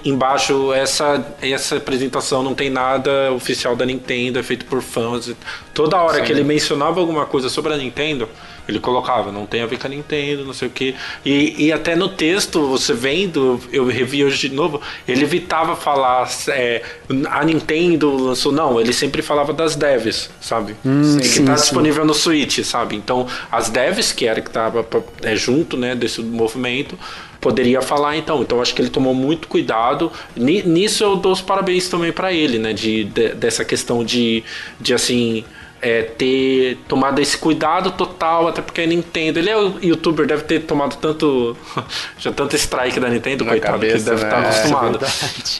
[0.04, 5.32] embaixo essa, essa apresentação não tem nada oficial da Nintendo, é feito por fãs.
[5.74, 6.24] Toda hora Sim.
[6.24, 8.30] que ele mencionava alguma coisa sobre a Nintendo,
[8.68, 10.96] ele colocava, não tem a ver com a Nintendo, não sei o que.
[11.26, 16.30] E, e até no texto, você vendo, eu revi hoje de novo, ele evitava falar
[16.50, 16.82] é,
[17.30, 18.52] a Nintendo lançou.
[18.52, 20.76] Não, ele sempre falava das devs, sabe?
[20.86, 21.64] Hum, que sim, tá sim.
[21.64, 22.96] disponível no Switch, sabe?
[22.96, 24.86] Então, as devs, que era que tava
[25.22, 26.98] é, junto, né, desse movimento,
[27.44, 28.42] poderia falar então.
[28.42, 30.12] Então acho que ele tomou muito cuidado.
[30.36, 32.72] Nisso eu dou os parabéns também para ele, né?
[32.72, 34.44] De, de, dessa questão de,
[34.80, 35.44] de assim
[35.84, 40.44] é, ter tomado esse cuidado total, até porque a Nintendo, ele é o youtuber, deve
[40.44, 41.58] ter tomado tanto
[42.18, 44.28] já tanto strike da Nintendo, Na coitado, cabeça, que deve né?
[44.28, 45.06] estar acostumado.
[45.06, 45.10] É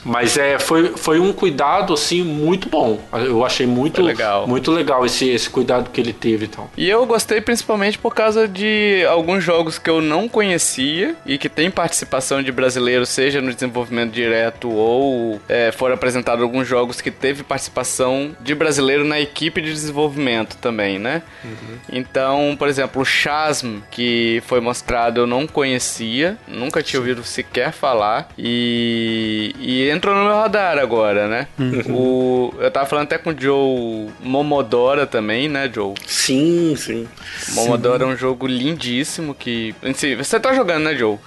[0.02, 2.98] Mas é, foi, foi um cuidado assim muito bom.
[3.12, 4.46] Eu achei muito legal.
[4.46, 6.70] muito legal esse, esse cuidado que ele teve, então.
[6.74, 11.50] E eu gostei principalmente por causa de alguns jogos que eu não conhecia e que
[11.50, 17.10] tem participação de brasileiros, seja no desenvolvimento direto ou é, foram apresentados alguns jogos que
[17.10, 21.22] teve participação de brasileiro na equipe de desenvolvimento movimento também, né?
[21.44, 21.78] Uhum.
[21.92, 27.72] Então, por exemplo, o Chasm, que foi mostrado, eu não conhecia, nunca tinha ouvido sequer
[27.72, 31.48] falar, e, e entrou no meu radar agora, né?
[31.58, 31.94] Uhum.
[31.94, 35.94] O, eu tava falando até com o Joe Momodora também, né, Joe?
[36.06, 37.08] Sim, sim.
[37.54, 38.10] Momodora sim.
[38.10, 39.74] é um jogo lindíssimo que.
[39.94, 41.18] Si, você tá jogando, né, Joe?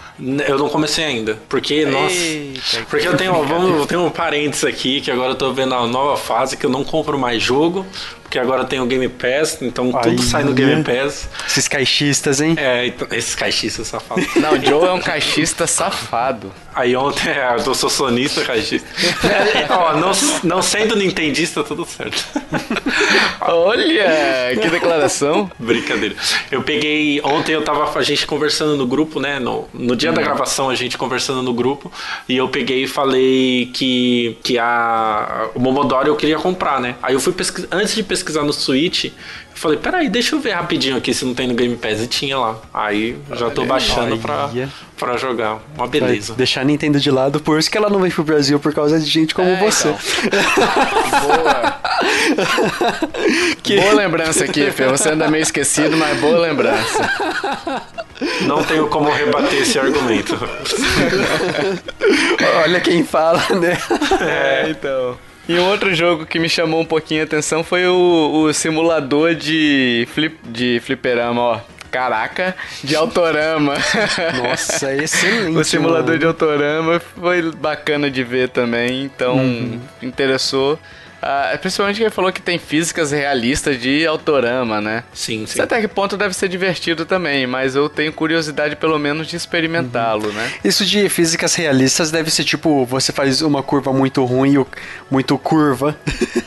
[0.47, 1.37] Eu não comecei ainda.
[1.49, 2.85] Porque, nossa.
[2.89, 5.85] porque eu tenho, vamos, eu tenho um parênteses aqui que agora eu tô vendo a
[5.87, 7.85] nova fase que eu não compro mais jogo
[8.27, 11.29] porque agora tem o Game Pass, então Aí, tudo sai no Game Pass.
[11.47, 12.55] Esses caixistas, hein?
[12.57, 14.27] É, então, esses caixistas safados.
[14.35, 16.51] Não, o Joe é um caixista safado.
[16.77, 17.33] Aí ontem
[17.65, 18.41] eu sou sonista.
[18.41, 20.11] É, ó, não,
[20.43, 22.23] não sendo nintendista, tudo certo.
[23.41, 25.49] Olha, que declaração.
[25.57, 26.15] Brincadeira.
[26.51, 27.19] Eu peguei.
[27.23, 29.39] Ontem eu tava a gente conversando no grupo, né?
[29.39, 30.27] No, no dia da uhum.
[30.27, 31.91] gravação, a gente conversando no grupo.
[32.29, 36.95] E eu peguei e falei que, que a, o Momodoro eu queria comprar, né?
[37.01, 37.67] Aí eu fui pesquisar.
[37.71, 39.11] Antes de pesquisar no Switch.
[39.57, 41.99] Eu falei, peraí, deixa eu ver rapidinho aqui se não tem no Game Pass.
[41.99, 42.57] E tinha lá.
[42.71, 44.51] Aí já tô baixando pra,
[44.95, 45.57] pra jogar.
[45.75, 46.27] Uma beleza.
[46.27, 48.71] Vai deixar a Nintendo de lado, por isso que ela não vem pro Brasil, por
[48.71, 49.89] causa de gente como é, você.
[49.89, 50.39] Então.
[51.23, 51.79] boa.
[53.63, 53.81] que...
[53.81, 54.85] Boa lembrança aqui, Fê.
[54.89, 57.11] Você anda meio esquecido, mas boa lembrança.
[58.41, 60.37] Não tenho como rebater esse argumento.
[62.63, 63.75] Olha quem fala, né?
[64.21, 65.17] É, então.
[65.47, 69.33] E um outro jogo que me chamou um pouquinho a atenção foi o, o simulador
[69.33, 71.59] de, flip, de fliperama, ó.
[71.89, 73.75] Caraca, de autorama.
[74.43, 75.57] Nossa, excelente.
[75.57, 76.19] o simulador mano.
[76.19, 79.79] de autorama foi bacana de ver também, então uhum.
[80.01, 80.77] interessou.
[81.21, 85.03] Ah, principalmente que ele falou que tem físicas realistas de autorama, né?
[85.13, 85.61] Sim, sim.
[85.61, 90.27] Até que ponto deve ser divertido também, mas eu tenho curiosidade pelo menos de experimentá-lo,
[90.27, 90.33] uhum.
[90.33, 90.51] né?
[90.63, 94.63] Isso de físicas realistas deve ser tipo, você faz uma curva muito ruim,
[95.09, 95.97] muito curva,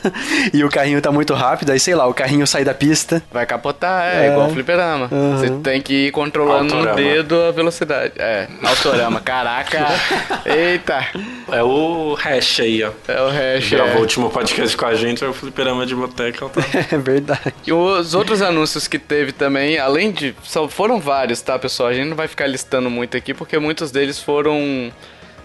[0.53, 3.23] e o carrinho tá muito rápido, aí sei lá, o carrinho sai da pista.
[3.31, 4.31] Vai capotar, é, é.
[4.31, 5.09] igual o fliperama.
[5.11, 5.37] Uhum.
[5.37, 6.91] Você tem que ir controlando autorama.
[6.91, 8.13] no dedo a velocidade.
[8.17, 9.87] É, autorama, caraca.
[10.47, 11.07] Eita.
[11.53, 12.91] É o hash aí, ó.
[13.09, 13.71] É o hash.
[13.71, 13.97] Gravou é.
[13.97, 16.49] o último podcast podcast com a gente, é o Fliperama de Boteca.
[16.49, 16.61] Tá...
[16.91, 17.55] É verdade.
[17.67, 20.35] E os outros anúncios que teve também, além de.
[20.43, 21.89] Só foram vários, tá, pessoal?
[21.89, 24.93] A gente não vai ficar listando muito aqui, porque muitos deles foram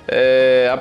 [0.08, 0.72] é,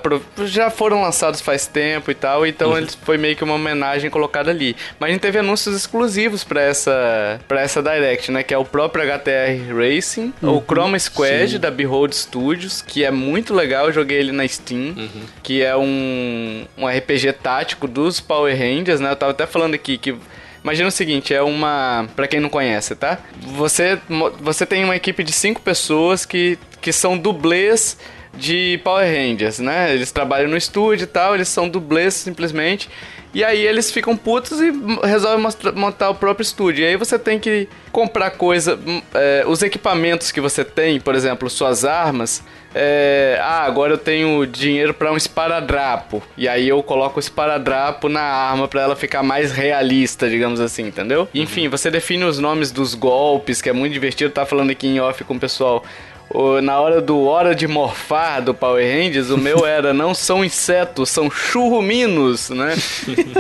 [0.45, 2.79] já foram lançados faz tempo e tal, então uhum.
[2.79, 4.77] eles foi meio que uma homenagem colocada ali.
[4.99, 8.65] Mas a gente teve anúncios exclusivos para essa para essa Direct, né, que é o
[8.65, 10.57] próprio HTR Racing, uhum.
[10.57, 11.59] o Chroma Squad Sim.
[11.59, 15.23] da Behold Studios, que é muito legal, eu joguei ele na Steam, uhum.
[15.43, 19.11] que é um, um RPG tático dos Power Rangers, né?
[19.11, 20.15] Eu tava até falando aqui que
[20.63, 23.19] Imagina o seguinte, é uma, para quem não conhece, tá?
[23.39, 23.99] Você
[24.41, 27.99] você tem uma equipe de cinco pessoas que que são dublês
[28.37, 29.95] de Power Rangers, né?
[29.95, 32.89] Eles trabalham no estúdio e tal, eles são dublês simplesmente.
[33.35, 35.45] E aí eles ficam putos e resolvem
[35.75, 36.85] montar o próprio estúdio.
[36.85, 41.17] E aí você tem que comprar coisa, hum, é, os equipamentos que você tem, por
[41.17, 42.45] exemplo, suas armas.
[42.73, 46.23] É, ah, agora eu tenho dinheiro para um esparadrapo.
[46.37, 50.87] E aí eu coloco o esparadrapo na arma para ela ficar mais realista, digamos assim,
[50.87, 51.23] entendeu?
[51.23, 51.43] Uhum.
[51.43, 54.33] Enfim, você define os nomes dos golpes, que é muito divertido.
[54.33, 55.85] Tá falando aqui em off com o pessoal
[56.35, 60.45] o, na hora do Hora de Morfar do Power Rangers, o meu era não são
[60.45, 62.75] insetos, são churruminos, né?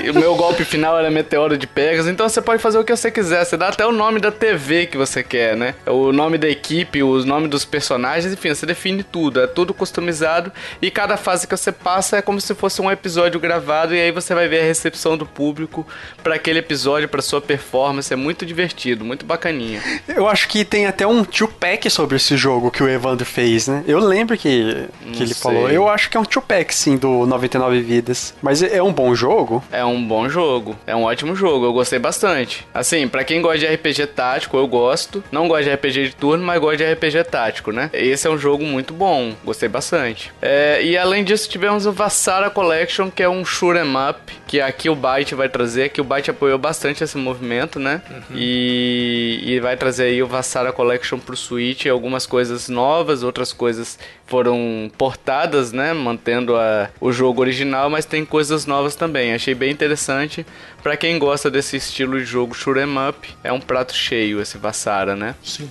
[0.04, 2.07] e o meu golpe final era Meteoro de Pegas.
[2.07, 3.44] Então você pode fazer o que você quiser.
[3.44, 5.74] Você dá até o nome da TV que você quer, né?
[5.87, 9.40] O nome da equipe, os nomes dos personagens, enfim, você define tudo.
[9.40, 10.52] É tudo customizado.
[10.80, 13.92] E cada fase que você passa é como se fosse um episódio gravado.
[13.92, 15.85] E aí você vai ver a recepção do público
[16.22, 18.12] para aquele episódio, para sua performance.
[18.12, 19.83] É muito divertido, muito bacaninha.
[20.07, 23.85] Eu acho que tem até um two-pack sobre esse jogo que o Evandro fez, né?
[23.87, 25.42] Eu lembro que, que ele sei.
[25.42, 25.70] falou.
[25.70, 28.35] Eu acho que é um two-pack, sim, do 99 Vidas.
[28.42, 29.62] Mas é um bom jogo?
[29.70, 30.77] É um bom jogo.
[30.87, 31.66] É um ótimo jogo.
[31.66, 32.66] Eu gostei bastante.
[32.73, 35.23] Assim, pra quem gosta de RPG tático, eu gosto.
[35.31, 37.90] Não gosto de RPG de turno, mas gosto de RPG tático, né?
[37.92, 39.33] Esse é um jogo muito bom.
[39.44, 40.33] Gostei bastante.
[40.40, 44.61] É, e além disso, tivemos o Vassara Collection, que é um shoot 'em up, que
[44.61, 48.03] aqui o Byte vai trazer, que o Byte apoiou bastante esse movimento, né?
[48.35, 53.99] E, e vai trazer aí o Vassara Collection pro Switch, algumas coisas novas, outras coisas
[54.27, 55.93] foram portadas, né?
[55.93, 59.33] Mantendo a, o jogo original, mas tem coisas novas também.
[59.33, 60.45] Achei bem interessante.
[60.83, 64.59] Pra quem gosta desse estilo de jogo shoot 'em up, é um prato cheio esse
[64.59, 65.35] Vassara, né?
[65.43, 65.71] Sim.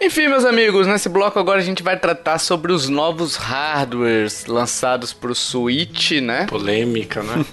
[0.00, 5.12] Enfim, meus amigos, nesse bloco agora a gente vai tratar sobre os novos hardwares lançados
[5.12, 6.46] pro Switch, né?
[6.46, 7.44] Polêmica, né?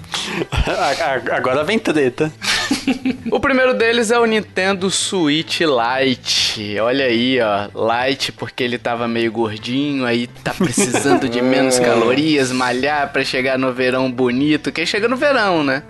[1.32, 2.32] Agora vem treta.
[3.30, 6.78] O primeiro deles é o Nintendo Switch Lite.
[6.80, 7.68] Olha aí, ó,
[8.06, 13.58] Lite porque ele tava meio gordinho, aí tá precisando de menos calorias, malhar pra chegar
[13.58, 15.82] no verão bonito, que aí chega no verão, né?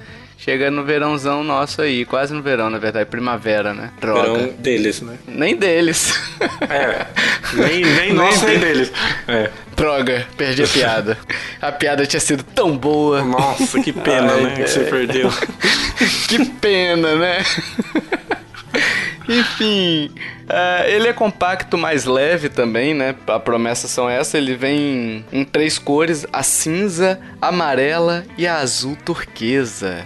[0.44, 3.92] Chega no verãozão nosso aí, quase no verão, na verdade, primavera, né?
[4.00, 4.22] Droga.
[4.22, 5.16] Verão deles, né?
[5.24, 6.20] Nem deles.
[6.68, 7.06] É.
[7.54, 8.90] Nem, nem nosso, nem deles.
[9.28, 9.50] É.
[9.76, 11.18] Droga, perdi a piada.
[11.60, 13.22] A piada tinha sido tão boa.
[13.22, 14.54] Nossa, que pena, Ai, né?
[14.56, 14.84] Que você é.
[14.84, 15.30] perdeu.
[16.26, 17.44] que pena, né?
[19.28, 20.10] Enfim,
[20.48, 23.14] ah, ele é compacto, mais leve também, né?
[23.26, 24.36] A promessa são essa.
[24.36, 30.04] Ele vem em três cores: a cinza, a amarela e a azul turquesa.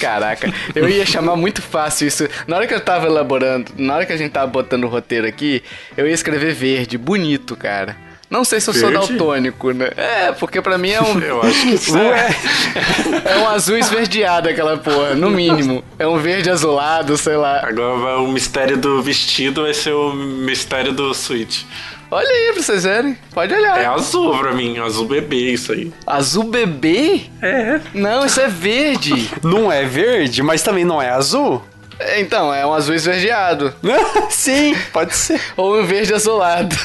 [0.00, 2.28] Caraca, eu ia chamar muito fácil isso.
[2.46, 5.26] Na hora que eu tava elaborando, na hora que a gente tava botando o roteiro
[5.26, 5.62] aqui,
[5.96, 7.96] eu ia escrever verde, bonito, cara.
[8.28, 9.90] Não sei se eu sou daltônico, né?
[9.96, 11.18] É, porque pra mim é um.
[11.22, 11.92] Eu acho que sim.
[13.24, 15.82] É um azul esverdeado aquela porra, no mínimo.
[15.98, 17.60] É um verde azulado, sei lá.
[17.66, 21.62] Agora vai- o mistério do vestido vai ser o mistério do Switch.
[22.10, 23.18] Olha aí pra vocês verem.
[23.32, 23.78] Pode olhar.
[23.80, 25.92] É azul pra mim, azul bebê isso aí.
[26.06, 27.22] Azul bebê?
[27.42, 27.80] É.
[27.94, 29.28] Não, isso é verde.
[29.42, 31.62] Não é verde, mas também não é azul?
[32.18, 33.74] Então, é um azul esverdeado.
[34.28, 35.40] Sim, pode ser.
[35.56, 36.76] Ou um verde azulado.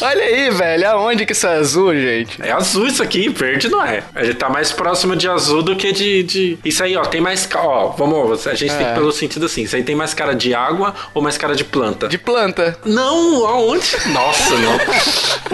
[0.00, 0.88] Olha aí, velho.
[0.90, 2.40] Aonde que isso é azul, gente?
[2.42, 4.02] É azul isso aqui, verde não é.
[4.16, 6.22] Ele tá mais próximo de azul do que de.
[6.22, 6.58] de...
[6.64, 7.48] Isso aí, ó, tem mais.
[7.54, 8.88] Ó, vamos, a gente tem É.
[8.90, 9.62] que pelo sentido assim.
[9.62, 12.08] Isso aí tem mais cara de água ou mais cara de planta?
[12.08, 12.78] De planta.
[12.84, 13.96] Não, aonde?
[14.12, 14.78] Nossa, não.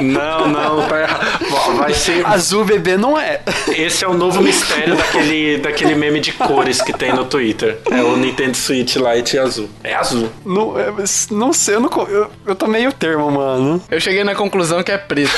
[0.05, 1.77] Não, não, tá errado.
[1.77, 2.25] Vai ser.
[2.27, 3.41] Azul bebê não é.
[3.77, 7.79] Esse é o novo mistério daquele, daquele meme de cores que tem no Twitter.
[7.91, 9.69] É o Nintendo Switch Lite azul.
[9.83, 10.29] É azul.
[10.45, 10.93] Não, é,
[11.31, 13.83] não sei, eu, não, eu, eu tô meio termo, mano.
[13.91, 15.33] Eu cheguei na conclusão que é preto.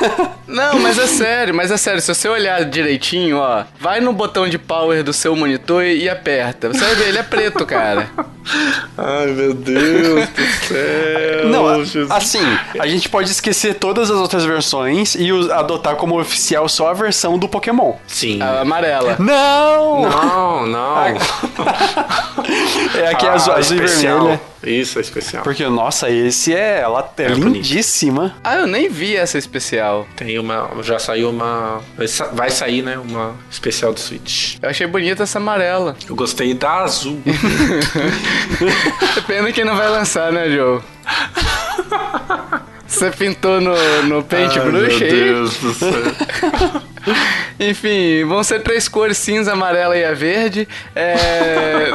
[0.48, 2.00] Não, mas é sério, mas é sério.
[2.00, 6.08] Se você olhar direitinho, ó, vai no botão de power do seu monitor e, e
[6.08, 6.68] aperta.
[6.68, 8.08] Você vai ver, ele é preto, cara.
[8.96, 11.48] Ai, meu Deus do céu.
[11.50, 12.40] Não, a- assim,
[12.80, 17.38] a gente pode esquecer todas as outras versões e adotar como oficial só a versão
[17.38, 17.94] do Pokémon.
[18.06, 18.40] Sim.
[18.40, 19.16] A amarela.
[19.18, 20.02] Não!
[20.08, 20.96] Não, não.
[22.94, 24.40] É aqui é Ah, azul, azul e vermelha.
[24.62, 25.42] Isso, é especial.
[25.44, 26.80] Porque, nossa, esse é.
[26.80, 27.48] Ela é, É bonito.
[27.54, 28.34] lindíssima.
[28.42, 30.06] Ah, eu nem vi essa especial.
[30.16, 30.70] Tem uma.
[30.82, 31.80] Já saiu uma.
[31.96, 32.98] vai sa- Vai sair, né?
[32.98, 34.56] Uma especial do Switch.
[34.60, 35.96] Eu achei bonita essa amarela.
[36.08, 37.20] Eu gostei da azul.
[39.26, 40.80] Pena que não vai lançar, né, Joe?
[42.86, 45.32] Você pintou no, no Paintbrush aí?
[45.34, 45.92] do céu.
[47.60, 50.66] Enfim, vão ser três cores, cinza, amarela e a verde.
[50.96, 51.90] É...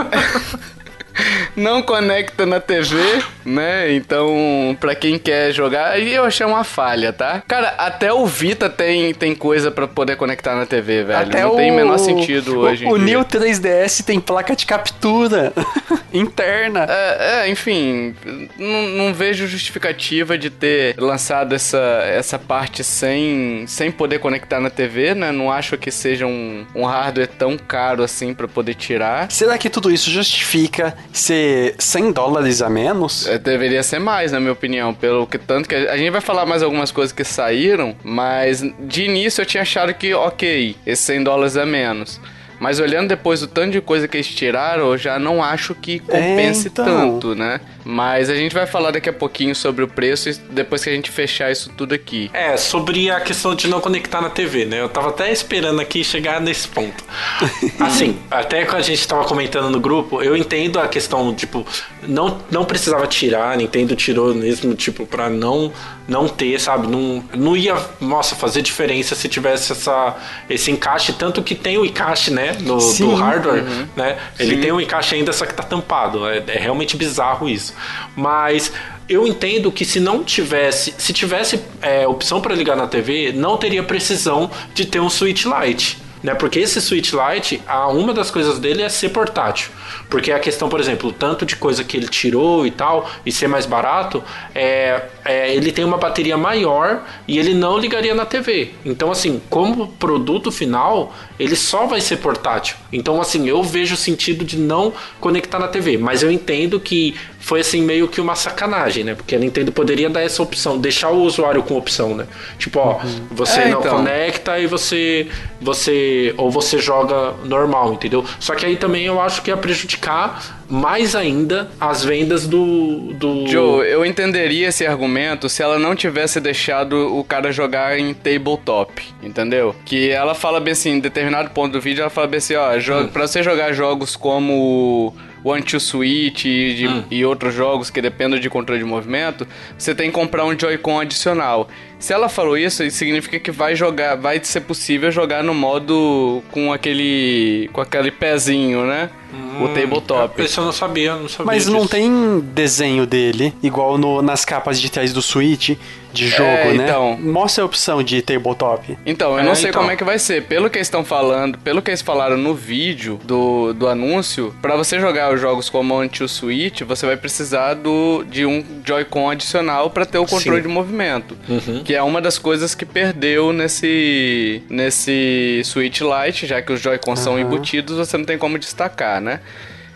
[1.55, 2.97] Não conecta na TV,
[3.45, 3.93] né?
[3.93, 7.43] Então, pra quem quer jogar, aí eu achei uma falha, tá?
[7.47, 11.19] Cara, até o Vita tem, tem coisa pra poder conectar na TV, velho.
[11.19, 12.97] Até não o, tem o menor sentido o, hoje O.
[12.97, 15.53] New 3DS tem placa de captura
[16.13, 16.87] interna.
[16.89, 18.15] É, é, enfim,
[18.57, 24.69] não, não vejo justificativa de ter lançado essa, essa parte sem, sem poder conectar na
[24.69, 25.31] TV, né?
[25.31, 29.31] Não acho que seja um, um hardware tão caro assim pra poder tirar.
[29.31, 33.27] Será que tudo isso justifica ser 100 dólares a menos?
[33.27, 36.21] É, deveria ser mais, na minha opinião, pelo que tanto que a, a gente vai
[36.21, 41.05] falar mais algumas coisas que saíram, mas de início eu tinha achado que ok, esses
[41.05, 42.19] 100 dólares a menos.
[42.63, 45.99] Mas olhando depois o tanto de coisa que eles tiraram, eu já não acho que
[45.99, 46.85] compense então.
[46.85, 47.59] tanto, né?
[47.83, 50.93] Mas a gente vai falar daqui a pouquinho sobre o preço e depois que a
[50.93, 52.31] gente fechar isso tudo aqui.
[52.33, 54.79] É, sobre a questão de não conectar na TV, né?
[54.79, 57.03] Eu tava até esperando aqui chegar nesse ponto.
[57.81, 61.67] Assim, até que a gente tava comentando no grupo, eu entendo a questão, tipo,
[62.07, 65.69] não, não precisava tirar, Nintendo tirou mesmo, tipo, pra não
[66.07, 66.87] não ter, sabe?
[66.87, 70.15] Não, não ia, nossa, fazer diferença se tivesse essa,
[70.49, 73.87] esse encaixe, tanto que tem o encaixe, né, no, do hardware, uhum.
[73.95, 74.17] né?
[74.37, 74.61] Ele Sim.
[74.61, 76.27] tem um encaixe ainda, só que tá tampado.
[76.27, 77.73] É, é realmente bizarro isso.
[78.15, 78.71] Mas
[79.07, 83.57] eu entendo que se não tivesse, se tivesse é, opção para ligar na TV, não
[83.57, 86.03] teria precisão de ter um switch light.
[86.23, 86.33] Né?
[86.33, 89.69] Porque esse Switch Lite, a, uma das coisas dele é ser portátil.
[90.09, 93.31] Porque a questão, por exemplo, o tanto de coisa que ele tirou e tal, e
[93.31, 94.23] ser mais barato,
[94.55, 98.71] é, é, ele tem uma bateria maior e ele não ligaria na TV.
[98.83, 102.75] Então, assim, como produto final, ele só vai ser portátil.
[102.91, 105.97] Então, assim, eu vejo o sentido de não conectar na TV.
[105.97, 109.15] Mas eu entendo que foi assim meio que uma sacanagem, né?
[109.15, 112.25] Porque a Nintendo poderia dar essa opção, deixar o usuário com opção, né?
[112.57, 113.27] Tipo, ó, uhum.
[113.31, 113.97] você é, não então.
[113.97, 115.27] conecta e você
[115.59, 118.23] você ou você joga normal, entendeu?
[118.39, 123.45] Só que aí também eu acho que ia prejudicar mais ainda as vendas do, do.
[123.45, 129.03] Joe, eu entenderia esse argumento se ela não tivesse deixado o cara jogar em tabletop,
[129.21, 129.75] entendeu?
[129.85, 132.71] Que ela fala bem assim, em determinado ponto do vídeo, ela fala bem assim, ó,
[132.71, 133.07] hum.
[133.07, 135.13] pra você jogar jogos como
[135.43, 137.03] One to Switch e, de, hum.
[137.11, 139.47] e outros jogos que dependem de controle de movimento,
[139.77, 141.69] você tem que comprar um Joy-Con adicional.
[141.99, 146.41] Se ela falou isso, isso significa que vai jogar, vai ser possível jogar no modo
[146.49, 149.11] com aquele com aquele pezinho, né?
[149.33, 150.41] Hum, o tabletop.
[150.41, 151.45] Isso eu não sabia, não sabia.
[151.45, 151.71] Mas disso.
[151.71, 155.75] não tem desenho dele, igual no, nas capas digitais do Switch
[156.13, 156.83] de jogo, é, né?
[156.83, 158.97] Então, Mostra a opção de tabletop.
[159.05, 159.81] Então, eu é, não sei então.
[159.81, 160.43] como é que vai ser.
[160.43, 164.75] Pelo que eles estão falando, pelo que eles falaram no vídeo do, do anúncio, para
[164.75, 169.89] você jogar os jogos como Anti Switch, você vai precisar do, de um Joy-Con adicional
[169.89, 170.67] para ter o controle Sim.
[170.67, 171.35] de movimento.
[171.49, 171.83] Uhum.
[171.83, 177.19] Que é uma das coisas que perdeu nesse, nesse Switch Lite, já que os Joy-Cons
[177.19, 177.23] uhum.
[177.23, 179.39] são embutidos, você não tem como destacar, né?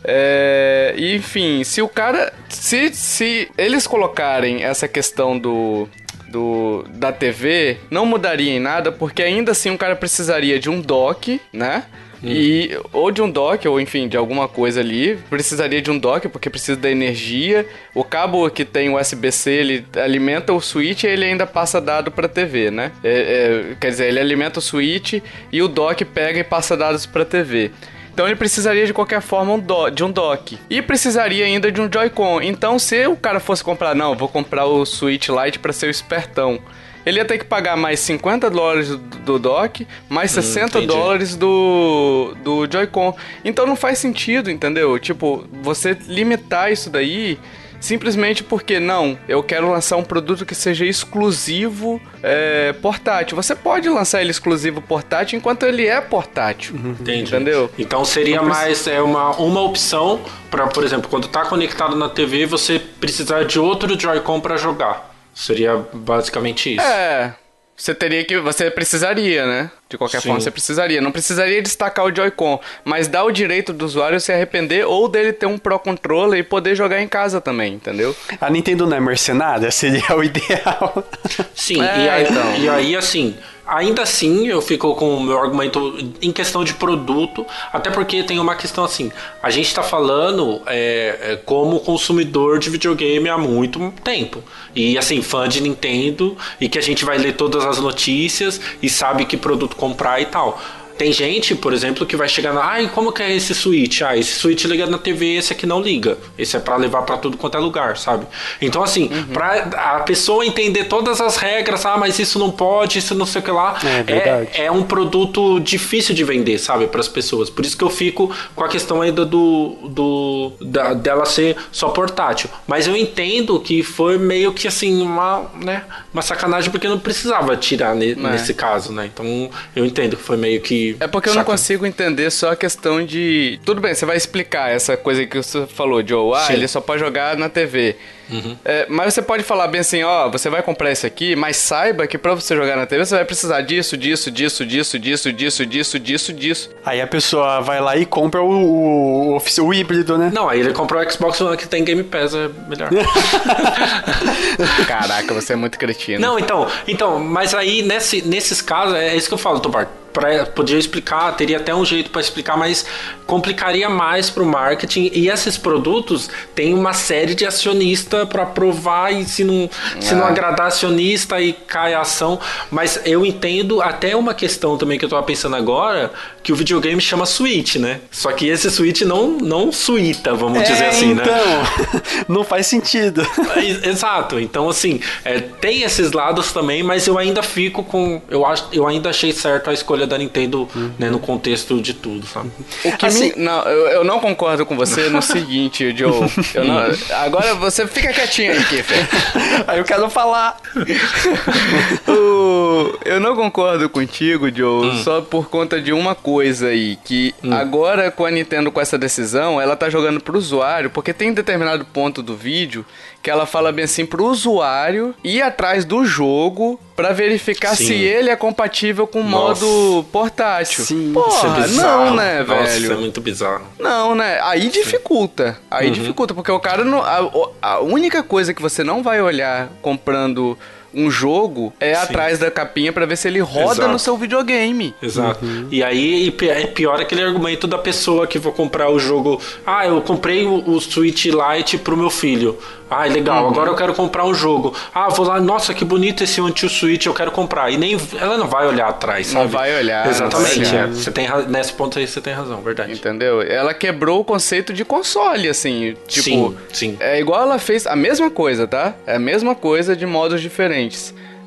[0.04, 2.34] É, enfim, se o cara.
[2.48, 5.88] Se, se eles colocarem essa questão do.
[6.30, 10.82] Do, da TV não mudaria em nada, porque ainda assim o cara precisaria de um
[10.82, 11.86] dock, né?
[12.22, 12.28] Hum.
[12.28, 15.18] E ou de um dock, ou enfim, de alguma coisa ali.
[15.30, 17.66] Precisaria de um dock, porque precisa da energia.
[17.94, 22.28] O cabo que tem USB-C, ele alimenta o switch e ele ainda passa dado para
[22.28, 22.92] TV, né?
[23.04, 25.22] É, é, quer dizer, ele alimenta o switch
[25.52, 27.72] e o dock pega e passa dados para TV.
[28.18, 30.58] Então ele precisaria de qualquer forma um do, de um dock.
[30.72, 32.42] E precisaria ainda de um Joy-Con.
[32.42, 35.92] Então se o cara fosse comprar, não, vou comprar o Switch Lite para ser o
[35.92, 36.60] espertão.
[37.06, 41.36] Ele ia ter que pagar mais 50 dólares do, do dock, mais 60 hum, dólares
[41.36, 43.16] do, do Joy-Con.
[43.46, 44.98] Então não faz sentido, entendeu?
[44.98, 47.38] Tipo, você limitar isso daí
[47.80, 53.36] simplesmente porque não, eu quero lançar um produto que seja exclusivo é, portátil.
[53.36, 56.76] Você pode lançar ele exclusivo portátil enquanto ele é portátil.
[56.76, 56.92] Uhum.
[57.00, 57.36] Entendi.
[57.36, 57.70] Entendeu?
[57.78, 60.20] Então seria mais é, uma, uma opção
[60.50, 65.14] para, por exemplo, quando está conectado na TV, você precisar de outro Joy-Con para jogar.
[65.34, 66.86] Seria basicamente isso.
[66.86, 67.36] É.
[67.78, 68.40] Você teria que.
[68.40, 69.70] Você precisaria, né?
[69.88, 70.30] De qualquer Sim.
[70.30, 71.00] forma, você precisaria.
[71.00, 75.32] Não precisaria destacar o Joy-Con, mas dá o direito do usuário se arrepender ou dele
[75.32, 78.16] ter um Pro Controller e poder jogar em casa também, entendeu?
[78.42, 79.70] A Nintendo não é mercenária?
[79.70, 81.08] Seria o ideal.
[81.54, 82.56] Sim, é, e, aí, então.
[82.58, 83.38] e aí, assim,
[83.68, 88.40] Ainda assim, eu fico com o meu argumento em questão de produto, até porque tem
[88.40, 89.12] uma questão assim:
[89.44, 94.42] a gente está falando é, é, como consumidor de videogame há muito tempo.
[94.74, 98.90] E assim, fã de Nintendo, e que a gente vai ler todas as notícias e
[98.90, 100.62] sabe que produto comprar e tal.
[100.98, 102.64] Tem gente, por exemplo, que vai chegar na.
[102.64, 104.02] Ai, como que é esse switch?
[104.02, 106.18] Ah, esse switch liga na TV, esse aqui não liga.
[106.38, 108.26] Esse é para levar para tudo quanto é lugar, sabe?
[108.62, 109.26] Então, assim, uhum.
[109.34, 113.42] pra a pessoa entender todas as regras, ah, mas isso não pode, isso não sei
[113.42, 113.80] o que lá.
[114.08, 117.50] É, é, é um produto difícil de vender, sabe, para as pessoas.
[117.50, 119.78] Por isso que eu fico com a questão ainda do.
[119.90, 122.50] do da, dela ser só portátil.
[122.66, 125.84] Mas eu entendo que foi meio que assim, uma, né,
[126.14, 128.16] uma sacanagem, porque não precisava tirar ne, é.
[128.16, 129.10] nesse caso, né?
[129.14, 132.56] Então eu entendo que foi meio que é porque eu não consigo entender só a
[132.56, 133.60] questão de.
[133.66, 136.36] Tudo bem, você vai explicar essa coisa que você falou, Joe.
[136.36, 136.54] Ah, Sim.
[136.54, 137.96] ele só pode jogar na TV.
[138.30, 138.58] Uhum.
[138.66, 142.08] É, mas você pode falar bem assim, ó, você vai comprar esse aqui, mas saiba
[142.08, 145.66] que para você jogar na TV você vai precisar disso, disso, disso, disso, disso, disso,
[145.66, 146.70] disso, disso, disso.
[146.86, 150.32] Aí a pessoa vai lá e compra o, o, o, o híbrido, né?
[150.34, 152.90] Não, aí ele compra o Xbox One que tem Game Pass, é melhor.
[154.88, 156.20] Caraca, você é muito cretino.
[156.20, 160.46] Não, então, então, mas aí nesse, nesses casos, é isso que eu falo, Topar pra,
[160.48, 162.86] podia explicar, teria até um jeito para explicar, mas
[163.28, 165.12] complicaria mais para o marketing.
[165.14, 170.16] E esses produtos têm uma série de acionistas acionista para provar e se não, se
[170.16, 172.40] não agradar acionista aí cai a ação.
[172.72, 176.12] Mas eu entendo até uma questão também que eu tava pensando agora,
[176.44, 178.00] que o videogame chama Switch, né?
[178.12, 181.24] Só que esse Switch não, não suíta, vamos É, dizer assim, né?
[181.24, 183.22] então, não faz sentido.
[183.56, 184.40] É, Exato.
[184.40, 188.22] Então, assim, é, tem esses lados também, mas eu ainda fico com.
[188.30, 192.26] Eu, acho, eu ainda achei certo a escolha da Nintendo né, no contexto de tudo,
[192.26, 192.50] sabe?
[192.86, 196.30] O que Assim- me- não, eu, eu não concordo com você no seguinte, Joe.
[196.54, 196.78] Eu não-
[197.18, 199.08] agora você fica quietinho aí, Kiffer.
[199.68, 200.58] Aí eu quero falar.
[202.08, 205.04] O- eu não concordo contigo, Joe, Hum.
[205.04, 209.60] só por conta de uma coisa aí, que agora com a Nintendo com essa decisão,
[209.62, 212.86] ela tá jogando pro usuário, porque tem determinado ponto do vídeo
[213.22, 217.86] que ela fala bem assim pro usuário ir atrás do jogo pra verificar Sim.
[217.88, 219.66] se ele é compatível com o Nossa.
[219.66, 220.84] modo portátil.
[220.84, 222.84] Sim, Porra, é não, né, Nossa, velho?
[222.84, 223.66] Isso é muito bizarro.
[223.80, 224.40] Não, né?
[224.42, 225.60] Aí dificulta.
[225.70, 227.02] Aí dificulta, porque o cara não.
[227.04, 230.58] A, a única coisa que você não vai olhar comprando
[230.94, 233.88] um jogo é atrás da capinha pra ver se ele roda Exato.
[233.90, 234.94] no seu videogame.
[235.02, 235.46] Exato.
[235.72, 239.40] E aí e é pior aquele argumento da pessoa que vou comprar o jogo.
[239.66, 242.58] Ah, eu comprei o, o Switch Lite pro meu filho.
[242.90, 243.50] Ah, legal, Uhum.
[243.50, 244.74] agora eu quero comprar um jogo.
[244.96, 247.70] Ah, vou lá, nossa, que bonito esse Until Switch, eu quero comprar.
[247.70, 249.52] E nem ela não vai olhar atrás, Não sabe?
[249.54, 250.64] vai olhar, não Exatamente.
[250.64, 250.88] vai olhar.
[250.88, 250.92] é.
[250.94, 252.94] Você tem nesse ponto aí você tem razão, verdade.
[252.94, 253.42] Entendeu?
[253.42, 255.98] Ela quebrou o conceito de console, assim.
[256.08, 256.98] Tipo, Sim, sim.
[257.02, 258.94] é igual ela fez a mesma coisa, tá?
[259.06, 260.77] É a mesma coisa de modos diferentes.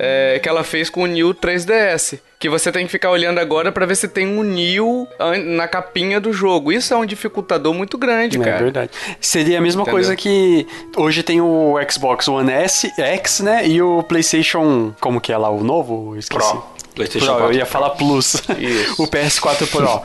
[0.03, 2.19] É, que ela fez com o New 3DS.
[2.39, 5.07] Que você tem que ficar olhando agora pra ver se tem um New
[5.45, 6.73] na capinha do jogo.
[6.73, 8.59] Isso é um dificultador muito grande, É cara.
[8.63, 8.91] verdade.
[9.21, 9.93] Seria a mesma Entendeu?
[9.99, 10.67] coisa que
[10.97, 13.69] hoje tem o Xbox One S, X, né?
[13.69, 16.17] E o PlayStation, como que é lá o novo?
[16.17, 16.51] Esqueci.
[16.51, 16.65] Pro.
[17.01, 18.35] PlayStation Pro, 4 eu ia falar Plus.
[18.59, 18.95] Isso.
[19.03, 20.03] o PS4 Pro.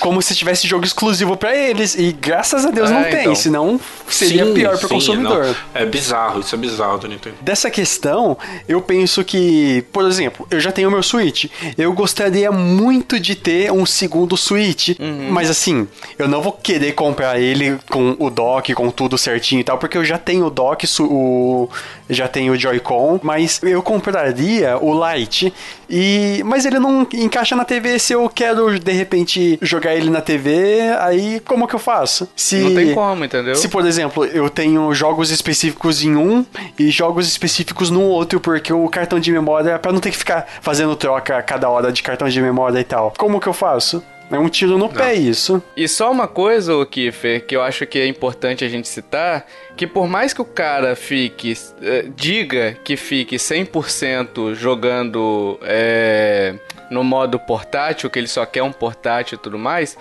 [0.00, 1.94] Como se tivesse jogo exclusivo pra eles.
[1.94, 3.34] E graças a Deus É, não tem, então.
[3.34, 5.44] senão seria Sim, pior pro sim, consumidor.
[5.46, 5.56] não.
[5.74, 7.36] É bizarro, isso é bizarro do Nintendo.
[7.40, 11.46] Dessa questão, eu penso que, por exemplo, eu já tenho meu Switch.
[11.76, 14.90] Eu gostaria muito de ter um segundo Switch.
[15.30, 15.86] Mas assim,
[16.18, 19.98] eu não vou querer comprar ele com o dock, com tudo certinho e tal, porque
[19.98, 21.68] eu já tenho o dock, o
[22.08, 25.52] já tenho o Joy-Con, mas eu compraria o Lite.
[25.88, 30.20] E mas ele não encaixa na TV se eu quero de repente jogar ele na
[30.20, 32.28] TV, aí como que eu faço?
[32.36, 33.54] Se Não tem como, entendeu?
[33.54, 36.44] se, por exemplo, eu tenho jogos específicos em um
[36.78, 40.46] e jogos específicos no outro, porque o cartão de memória, pra não ter que ficar
[40.60, 44.02] fazendo troca a cada hora de cartão de memória e tal, como que eu faço?
[44.34, 45.62] É um tiro no pé isso.
[45.76, 49.46] E só uma coisa, ô Kiffer, que eu acho que é importante a gente citar,
[49.76, 56.54] que por mais que o cara fique, eh, diga que fique 100% jogando eh,
[56.90, 59.96] no modo portátil, que ele só quer um portátil e tudo mais,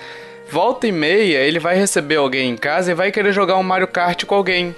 [0.49, 3.87] volta e meia ele vai receber alguém em casa e vai querer jogar um Mario
[3.87, 4.75] Kart com alguém.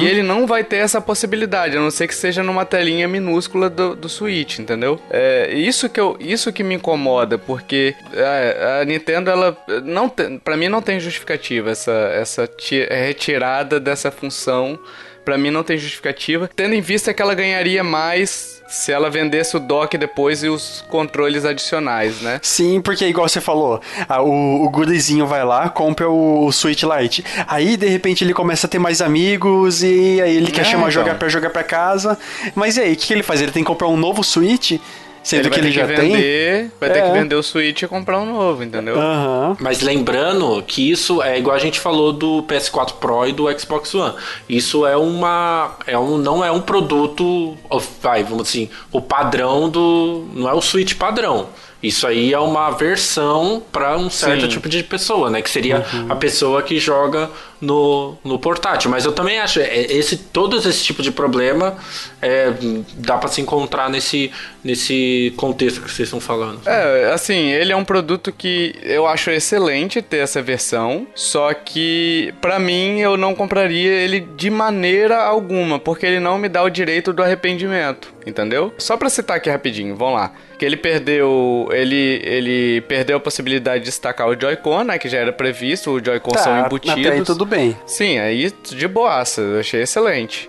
[0.00, 3.70] E ele não vai ter essa possibilidade, a não ser que seja numa telinha minúscula
[3.70, 4.98] do, do Switch, entendeu?
[5.10, 10.56] É isso que, eu, isso que me incomoda, porque a, a Nintendo, ela não pra
[10.56, 14.78] mim não tem justificativa essa, essa ti- retirada dessa função.
[15.24, 19.56] Pra mim não tem justificativa, tendo em vista que ela ganharia mais se ela vendesse
[19.56, 22.40] o dock depois e os controles adicionais, né?
[22.42, 26.82] Sim, porque igual você falou, ah, o, o gurizinho vai lá, compra o, o Switch
[26.82, 27.24] Lite.
[27.46, 30.78] Aí, de repente, ele começa a ter mais amigos e aí ele quer É, chamar
[30.88, 30.90] então.
[30.90, 32.18] jogar pra jogar pra casa.
[32.54, 33.40] Mas e aí, o que, que ele faz?
[33.40, 34.80] Ele tem que comprar um novo Switch?
[35.24, 36.12] Sendo ele que vai ele ter já que tem?
[36.12, 37.02] vender, vai ter É.
[37.02, 39.00] que vender o Switch e comprar um novo, entendeu?
[39.00, 39.56] Aham.
[39.58, 43.94] Mas lembrando que isso é igual a gente falou do PS4 Pro e do Xbox
[43.94, 44.14] One.
[44.48, 45.76] Isso é uma.
[45.86, 47.56] É um, não é um produto.
[48.02, 50.26] Vai, vamos assim, o padrão do.
[50.34, 51.48] Não é o Switch padrão.
[51.84, 54.48] Isso aí é uma versão para um certo Sim.
[54.48, 55.42] tipo de pessoa, né?
[55.42, 57.30] Que seria a pessoa que joga
[57.60, 58.90] no, no portátil.
[58.90, 61.76] Mas eu também acho, é, esse, todos esse tipo de problema
[62.22, 62.52] é,
[62.94, 64.32] dá para se encontrar nesse,
[64.62, 66.60] nesse contexto que vocês estão falando.
[66.64, 72.32] É, assim, ele é um produto que eu acho excelente ter essa versão, só que
[72.40, 76.70] pra mim eu não compraria ele de maneira alguma, porque ele não me dá o
[76.70, 78.72] direito do arrependimento, entendeu?
[78.78, 80.32] Só pra citar aqui rapidinho, vamos lá.
[80.64, 85.18] Que ele perdeu, ele ele perdeu a possibilidade de destacar o Joy-Con, né, que já
[85.18, 87.06] era previsto, o Joy-Con são Tá, embutidos.
[87.06, 87.76] até aí tudo bem.
[87.84, 90.48] Sim, aí de boaça, eu achei excelente.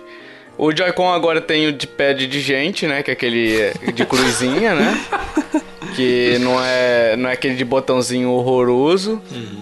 [0.56, 3.02] O Joy-Con agora tem o de pad de gente, né?
[3.02, 4.98] Que é aquele eh, de cruzinha, né?
[5.96, 9.20] Que não é, não é aquele de botãozinho horroroso.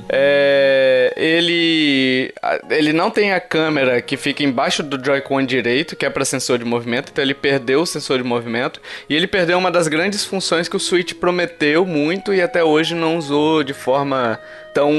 [0.09, 2.33] É, ele,
[2.71, 6.59] ele não tem a câmera que fica embaixo do Joy-Con direito, que é para sensor
[6.59, 7.11] de movimento.
[7.13, 8.81] Então ele perdeu o sensor de movimento.
[9.09, 12.95] E ele perdeu uma das grandes funções que o Switch prometeu muito e até hoje
[12.95, 14.39] não usou de forma
[14.75, 14.93] tão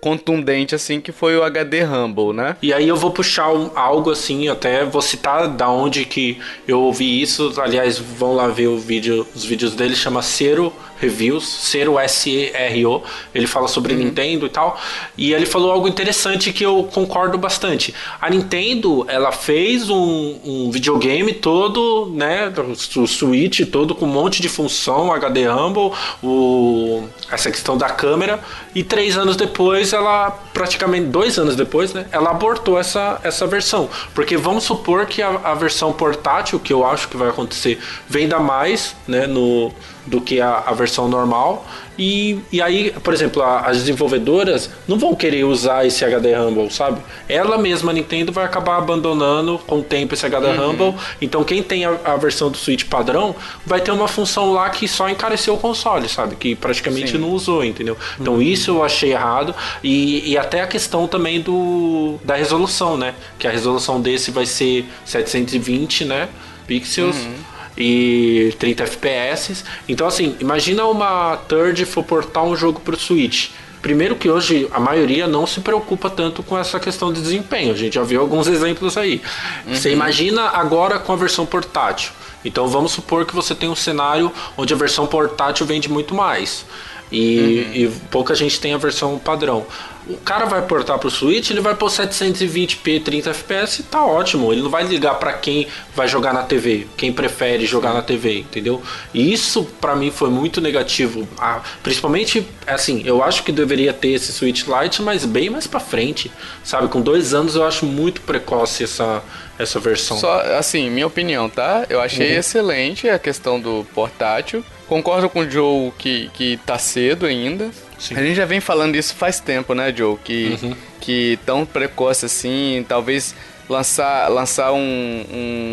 [0.00, 2.56] contundente assim que foi o HD Rumble, né?
[2.62, 6.80] E aí eu vou puxar um, algo assim, até vou citar da onde que eu
[6.80, 7.52] ouvi isso.
[7.60, 13.02] Aliás, vão lá ver o vídeo, os vídeos dele, chama Cero Reviews, Cero S-E-R-O.
[13.34, 14.00] Ele fala sobre uhum.
[14.00, 14.80] Nintendo e tal.
[15.16, 17.94] E ele falou algo interessante que eu concordo bastante.
[18.20, 22.52] A Nintendo, ela fez um, um videogame todo, né?
[22.96, 25.92] O Switch todo com um monte de função, HD Rumble,
[26.22, 28.40] o, essa questão da câmera.
[28.74, 32.06] E três anos depois, ela, praticamente dois anos depois, né?
[32.10, 33.88] Ela abortou essa, essa versão.
[34.14, 37.78] Porque vamos supor que a, a versão portátil, que eu acho que vai acontecer,
[38.08, 39.26] venda mais, né?
[39.26, 39.72] No,
[40.08, 41.66] do que a, a versão normal.
[41.98, 46.70] E, e aí, por exemplo, a, as desenvolvedoras não vão querer usar esse HD Rumble,
[46.70, 47.00] sabe?
[47.28, 50.68] Ela mesma, a Nintendo, vai acabar abandonando com o tempo esse HD uhum.
[50.68, 50.94] Rumble.
[51.20, 53.34] Então, quem tem a, a, versão do Switch padrão
[53.66, 56.36] vai ter uma função lá que só encareceu o console, sabe?
[56.36, 57.18] Que praticamente Sim.
[57.18, 57.96] não usou, entendeu?
[58.20, 58.42] Então, uhum.
[58.42, 59.54] isso eu achei errado.
[59.82, 63.14] E, e até a questão também do da resolução, né?
[63.38, 66.28] Que a resolução desse vai ser 720, né?
[66.66, 67.16] Pixels.
[67.16, 69.64] Uhum e 30 FPS.
[69.88, 73.50] Então, assim, imagina uma third for portar um jogo para o Switch.
[73.80, 77.72] Primeiro que hoje a maioria não se preocupa tanto com essa questão de desempenho.
[77.72, 79.22] A gente já viu alguns exemplos aí.
[79.64, 79.74] Uhum.
[79.74, 82.10] Você imagina agora com a versão portátil.
[82.44, 86.64] Então vamos supor que você tem um cenário onde a versão portátil vende muito mais.
[87.10, 87.74] E, uhum.
[87.74, 89.66] e pouca gente tem a versão padrão
[90.08, 94.50] o cara vai portar pro Switch, ele vai pôr 720p 30 fps e tá ótimo.
[94.52, 98.38] Ele não vai ligar para quem vai jogar na TV, quem prefere jogar na TV,
[98.38, 98.82] entendeu?
[99.12, 101.28] E isso para mim foi muito negativo.
[101.38, 105.80] Ah, principalmente, assim, eu acho que deveria ter esse Switch Lite, mas bem mais para
[105.80, 106.32] frente,
[106.64, 106.88] sabe?
[106.88, 109.22] Com dois anos eu acho muito precoce essa
[109.58, 110.16] essa versão.
[110.16, 111.84] Só assim, minha opinião, tá?
[111.90, 112.38] Eu achei uhum.
[112.38, 114.64] excelente a questão do portátil.
[114.88, 117.70] Concordo com o Joe que, que tá cedo ainda.
[117.98, 118.16] Sim.
[118.16, 120.16] A gente já vem falando isso faz tempo, né, Joe?
[120.24, 120.76] Que, uhum.
[121.00, 123.34] que tão precoce assim, talvez
[123.68, 125.24] lançar, lançar um,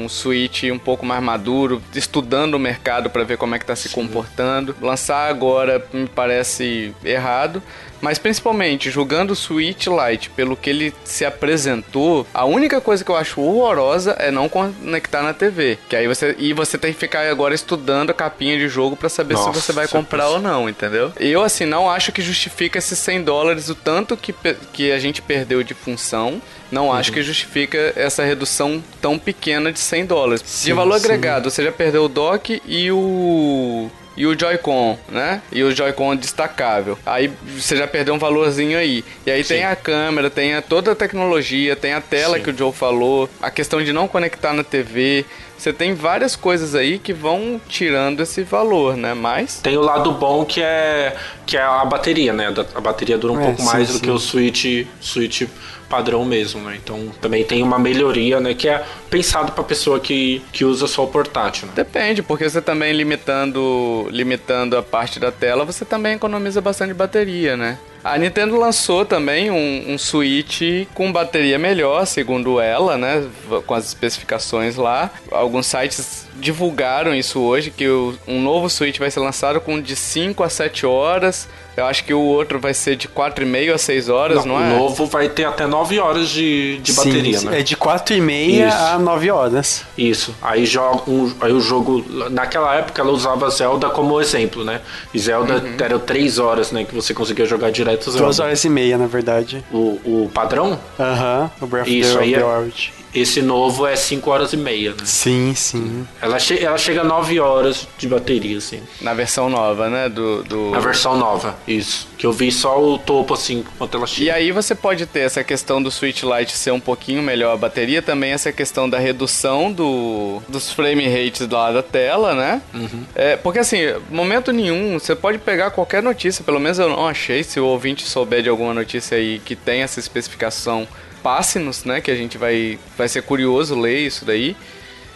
[0.06, 3.76] um Switch um pouco mais maduro, estudando o mercado para ver como é que está
[3.76, 3.96] se Sim.
[3.96, 4.76] comportando.
[4.82, 7.64] Lançar agora me parece errado.
[8.02, 13.12] Mas principalmente, jogando o Switch Lite, pelo que ele se apresentou, a única coisa que
[13.12, 15.78] eu acho horrorosa é não conectar na TV.
[15.90, 16.36] Que aí você.
[16.38, 19.62] E você tem que ficar agora estudando a capinha de jogo para saber Nossa, se
[19.62, 21.12] você vai comprar ou não, entendeu?
[21.20, 24.34] Eu, assim, não acho que justifica esses 100 dólares o tanto que,
[24.74, 26.42] que a gente perdeu de função.
[26.72, 26.94] Não uhum.
[26.94, 30.44] acho que justifica essa redução tão pequena de 100 dólares.
[30.46, 31.06] Sim, de valor sim.
[31.06, 35.42] agregado, você já perdeu o dock e o e o Joy-Con, né?
[35.52, 36.98] E o Joy-Con destacável.
[37.06, 39.04] Aí você já perdeu um valorzinho aí.
[39.26, 39.56] E aí Sim.
[39.56, 42.44] tem a câmera, tem a, toda a tecnologia, tem a tela Sim.
[42.44, 45.26] que o Joe falou, a questão de não conectar na TV.
[45.58, 49.14] Você tem várias coisas aí que vão tirando esse valor, né?
[49.14, 52.54] Mas tem o lado bom que é que é a bateria, né?
[52.74, 53.94] A bateria dura um é, pouco sim, mais sim.
[53.94, 55.44] do que o Switch, Switch
[55.90, 56.78] padrão mesmo, né?
[56.82, 58.54] Então também tem uma melhoria, né?
[58.54, 61.68] Que é pensado para pessoa que, que usa só o portátil.
[61.68, 61.74] Né?
[61.76, 67.56] Depende, porque você também limitando limitando a parte da tela, você também economiza bastante bateria,
[67.56, 67.78] né?
[68.04, 70.62] A Nintendo lançou também um, um, Switch
[70.94, 73.28] com bateria melhor, segundo ela, né?
[73.66, 75.10] Com as especificações lá.
[75.32, 79.96] Alguns sites divulgaram isso hoje, que o, um novo Switch vai ser lançado com de
[79.96, 84.10] 5 a 7 horas eu acho que o outro vai ser de 4,5 a 6
[84.10, 84.74] horas, não, não é?
[84.74, 87.60] O novo vai ter até 9 horas de, de Sim, bateria, né?
[87.60, 89.84] É de 4,5 a 9 horas.
[89.98, 90.34] Isso.
[90.42, 92.06] Aí, joga um, aí o jogo.
[92.32, 94.82] Naquela época ela usava Zelda como exemplo, né?
[95.14, 95.78] E Zelda uhum.
[95.80, 96.86] era 3 horas, né?
[96.86, 98.26] Que você conseguia jogar direto Zelda.
[98.26, 99.64] 2 horas e meia, na verdade.
[99.72, 100.80] O, o padrão?
[101.00, 102.94] Aham, uhum, o Breath Isso, of the, é Wild.
[103.16, 105.06] Esse novo é 5 horas e meia, né?
[105.06, 106.06] Sim, sim.
[106.22, 108.82] Ela, che ela chega a 9 horas de bateria, assim.
[109.00, 110.10] Na versão nova, né?
[110.10, 110.72] Do, do...
[110.72, 112.08] Na versão nova, isso.
[112.18, 114.26] Que eu vi só o topo, assim, quanto ela chega.
[114.26, 117.58] E aí você pode ter essa questão do Switch Lite ser um pouquinho melhor a
[117.58, 122.62] bateria, também essa questão da redução do, dos frame rates lá da tela, né?
[122.74, 123.06] Uhum.
[123.16, 123.78] É, porque assim,
[124.10, 128.04] momento nenhum, você pode pegar qualquer notícia, pelo menos eu não achei, se o ouvinte
[128.04, 130.88] souber de alguma notícia aí que tem essa especificação
[131.26, 132.00] passe-nos, né?
[132.02, 134.56] Que a gente vai, vai ser curioso ler isso daí.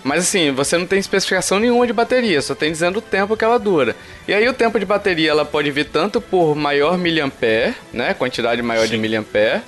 [0.03, 3.45] Mas assim, você não tem especificação nenhuma de bateria, só tem dizendo o tempo que
[3.45, 3.95] ela dura.
[4.27, 8.15] E aí o tempo de bateria ela pode vir tanto por maior miliampere, né?
[8.15, 8.91] Quantidade maior Sim.
[8.91, 9.61] de miliampere.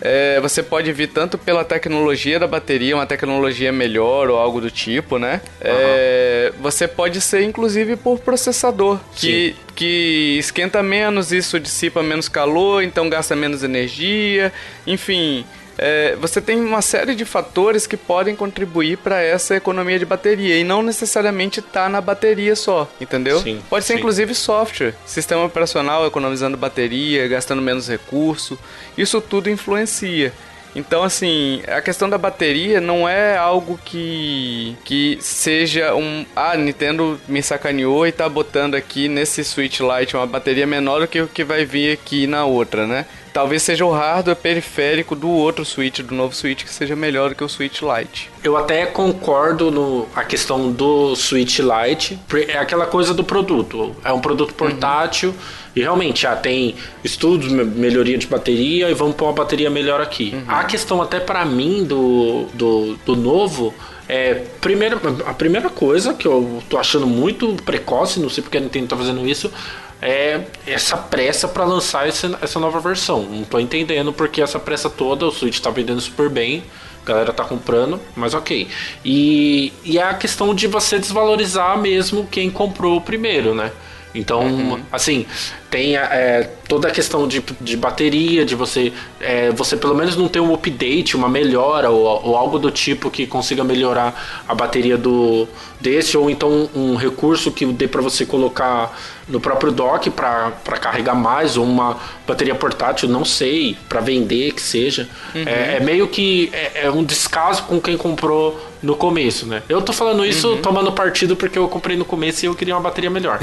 [0.00, 4.70] É, você pode vir tanto pela tecnologia da bateria, uma tecnologia melhor ou algo do
[4.70, 5.40] tipo, né?
[5.44, 5.60] Uhum.
[5.62, 12.82] É, você pode ser inclusive por processador, que, que esquenta menos, isso dissipa menos calor,
[12.82, 14.52] então gasta menos energia,
[14.86, 15.46] enfim
[15.78, 20.58] é, você tem uma série de fatores que podem contribuir para essa economia de bateria
[20.58, 23.40] e não necessariamente tá na bateria só, entendeu?
[23.40, 23.98] Sim, Pode ser sim.
[24.00, 28.58] inclusive software, sistema operacional economizando bateria, gastando menos recurso.
[28.96, 30.32] Isso tudo influencia.
[30.74, 36.24] Então, assim, a questão da bateria não é algo que, que seja um.
[36.36, 41.08] Ah, Nintendo me sacaneou e tá botando aqui nesse Switch Lite uma bateria menor do
[41.08, 43.06] que o que vai vir aqui na outra, né?
[43.32, 47.34] Talvez seja o hardware periférico do outro Switch, do novo Switch, que seja melhor do
[47.36, 48.30] que o Switch Lite.
[48.42, 53.94] Eu até concordo no a questão do Switch Lite, é aquela coisa do produto.
[54.04, 55.34] É um produto portátil
[55.78, 56.74] e realmente já tem
[57.04, 60.34] estudos, me- melhoria de bateria e vamos pôr uma bateria melhor aqui.
[60.48, 63.72] A questão até pra mim do, do, do novo
[64.08, 68.60] é primeiro, a primeira coisa que eu tô achando muito precoce, não sei porque a
[68.60, 69.52] Nintendo tá fazendo isso,
[70.00, 73.22] é essa pressa pra lançar esse- essa nova versão.
[73.22, 76.62] Não tô entendendo porque essa pressa toda, o Switch tá vendendo super bem,
[77.04, 78.68] a galera tá comprando, mas ok.
[79.04, 83.72] E, e é a questão de você desvalorizar mesmo quem comprou o primeiro, né?
[84.14, 85.26] Então, assim,
[85.70, 90.28] tem é, toda a questão de, de bateria, de você é, você pelo menos não
[90.28, 94.96] ter um update, uma melhora ou, ou algo do tipo que consiga melhorar a bateria
[94.96, 95.46] do
[95.80, 98.96] desse, ou então um recurso que dê para você colocar
[99.28, 100.50] no próprio dock para
[100.80, 105.08] carregar mais, ou uma bateria portátil, não sei, para vender que seja.
[105.34, 109.62] É, é meio que é, é um descaso com quem comprou no começo, né?
[109.68, 112.80] Eu tô falando isso tomando partido porque eu comprei no começo e eu queria uma
[112.80, 113.38] bateria melhor.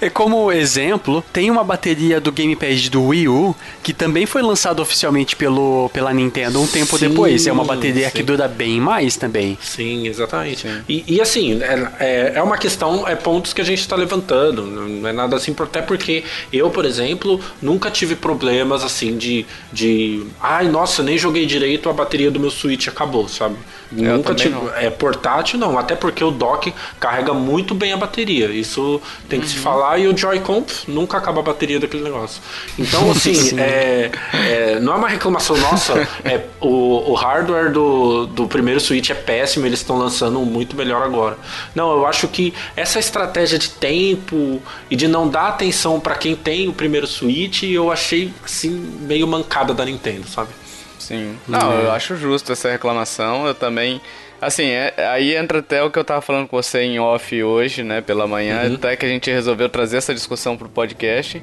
[0.00, 4.80] É como exemplo, tem uma bateria do Gamepad do Wii U que também foi lançado
[4.80, 7.46] oficialmente pelo, pela Nintendo um tempo Sim, depois.
[7.46, 8.16] É uma bateria sim.
[8.16, 9.58] que dura bem mais também.
[9.60, 10.66] Sim, exatamente.
[10.88, 14.64] E, e assim, é, é, é uma questão, é pontos que a gente está levantando.
[14.66, 19.46] Não é nada assim, até porque eu, por exemplo, nunca tive problemas assim de.
[19.72, 23.56] de ai, nossa, nem joguei direito, a bateria do meu Switch acabou, sabe?
[23.96, 24.54] Eu nunca tive.
[24.54, 24.72] não.
[24.74, 25.78] É portátil, não.
[25.78, 28.46] Até porque o dock carrega muito bem a bateria.
[28.46, 29.98] Isso tem que se falar.
[29.98, 32.40] E o Joy-Con nunca acaba a bateria daquele negócio.
[32.78, 33.60] Então, assim, Sim.
[33.60, 36.08] é, é, não é uma reclamação nossa.
[36.24, 39.66] é, o, o hardware do, do primeiro Switch é péssimo.
[39.66, 41.36] Eles estão lançando um muito melhor agora.
[41.74, 46.36] Não, eu acho que essa estratégia de tempo e de não dar atenção para quem
[46.36, 48.70] tem o primeiro Switch, eu achei assim
[49.00, 50.50] meio mancada da Nintendo, sabe?
[51.10, 51.36] Sim.
[51.48, 53.46] Não, eu acho justo essa reclamação.
[53.46, 54.00] Eu também.
[54.40, 57.82] Assim, é- aí entra até o que eu tava falando com você em off hoje,
[57.82, 58.74] né, pela manhã, Uhum.
[58.76, 61.42] até que a gente resolveu trazer essa discussão pro podcast.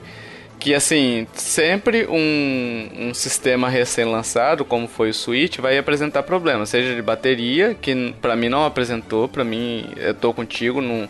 [0.60, 6.96] Que assim, sempre um, um sistema recém-lançado, como foi o Switch, vai apresentar problemas, seja
[6.96, 11.08] de bateria, que pra mim não apresentou, pra mim eu tô contigo, não,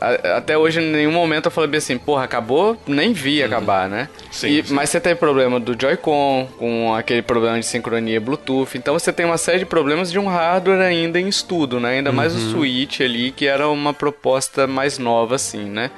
[0.00, 3.88] a- até hoje em nenhum momento eu falei bem assim, porra, acabou, nem vi acabar,
[3.88, 4.08] né?
[4.30, 4.74] Sim, E- sim.
[4.74, 8.76] Mas você tem problema do Joy-Con, com aquele problema de sincronia Bluetooth.
[8.76, 11.90] Então você tem uma série de problemas de um hardware ainda em estudo, né?
[11.98, 15.90] Ainda mais o Switch ali, que era uma proposta mais nova, assim, né?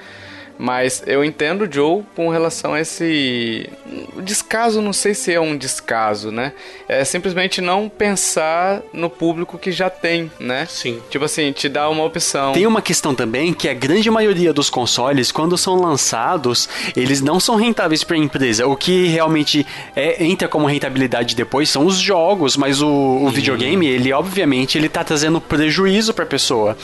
[0.58, 3.68] Mas eu entendo o Joe com relação a esse.
[4.16, 6.52] o Descaso, não sei se é um descaso, né?
[6.88, 10.66] É simplesmente não pensar no público que já tem, né?
[10.68, 11.00] Sim.
[11.10, 12.52] Tipo assim, te dá uma opção.
[12.52, 17.38] Tem uma questão também que a grande maioria dos consoles, quando são lançados, eles não
[17.38, 18.66] são rentáveis para a empresa.
[18.66, 23.86] O que realmente é- entra como rentabilidade depois são os jogos, mas o, o videogame,
[23.86, 26.76] ele obviamente ele tá trazendo prejuízo para a pessoa,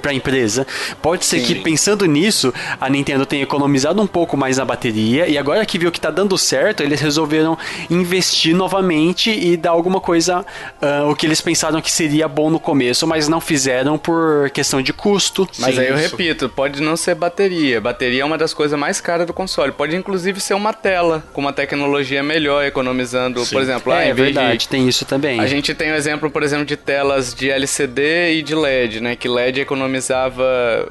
[0.00, 0.66] para a empresa.
[1.02, 1.62] Pode ser que Sim.
[1.62, 5.90] pensando nisso, a Nintendo tenha economizado um pouco mais na bateria e agora que viu
[5.92, 7.56] que tá dando certo, eles resolveram
[7.88, 10.44] investir novamente e dar alguma coisa
[10.82, 14.82] ah, o que eles pensaram que seria bom no começo, mas não fizeram por questão
[14.82, 15.48] de custo.
[15.58, 16.10] Mas Sim, aí eu isso.
[16.16, 17.80] repito, pode não ser bateria.
[17.80, 19.72] Bateria é uma das coisas mais caras do console.
[19.72, 23.54] Pode inclusive ser uma tela com uma tecnologia melhor, economizando, Sim.
[23.54, 25.38] por exemplo, ah, é vez de- verdade, tem isso também.
[25.40, 29.14] A gente tem o exemplo, por exemplo, de telas de LCD e de LED, né?
[29.16, 30.44] Que LED economizava,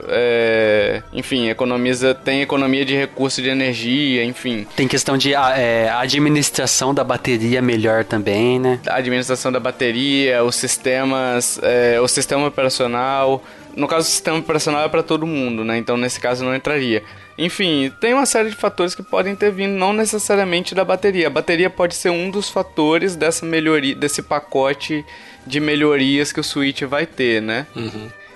[0.08, 5.90] é, enfim, economiza, tem economia de recurso de energia, enfim, Tem questão de ah, é,
[5.90, 8.80] administração da bateria melhor também, né?
[8.88, 13.44] a administração da bateria, os sistemas, é, o sistema operacional.
[13.76, 15.78] No caso, o sistema operacional é para todo mundo, né?
[15.78, 17.04] Então, nesse caso, não entraria.
[17.38, 21.28] Enfim, tem uma série de fatores que podem ter vindo, não necessariamente da bateria.
[21.28, 25.04] A bateria pode ser um dos fatores dessa melhoria, desse pacote
[25.46, 27.68] de melhorias que o Switch vai ter, né?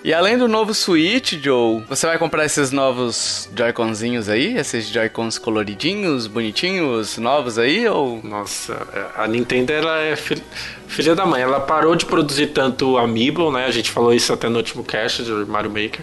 [0.02, 4.58] E além do novo Switch, Joe, você vai comprar esses novos Joy-Conzinhos aí?
[4.58, 7.86] Esses Joy-Cons coloridinhos, bonitinhos, novos aí?
[7.86, 8.22] Ou.
[8.24, 8.88] Nossa,
[9.18, 10.16] a Nintendo ela é
[10.90, 11.42] filha da mãe.
[11.42, 13.66] Ela parou de produzir tanto Amiibo, né?
[13.66, 16.02] A gente falou isso até no último cast de Mario Maker.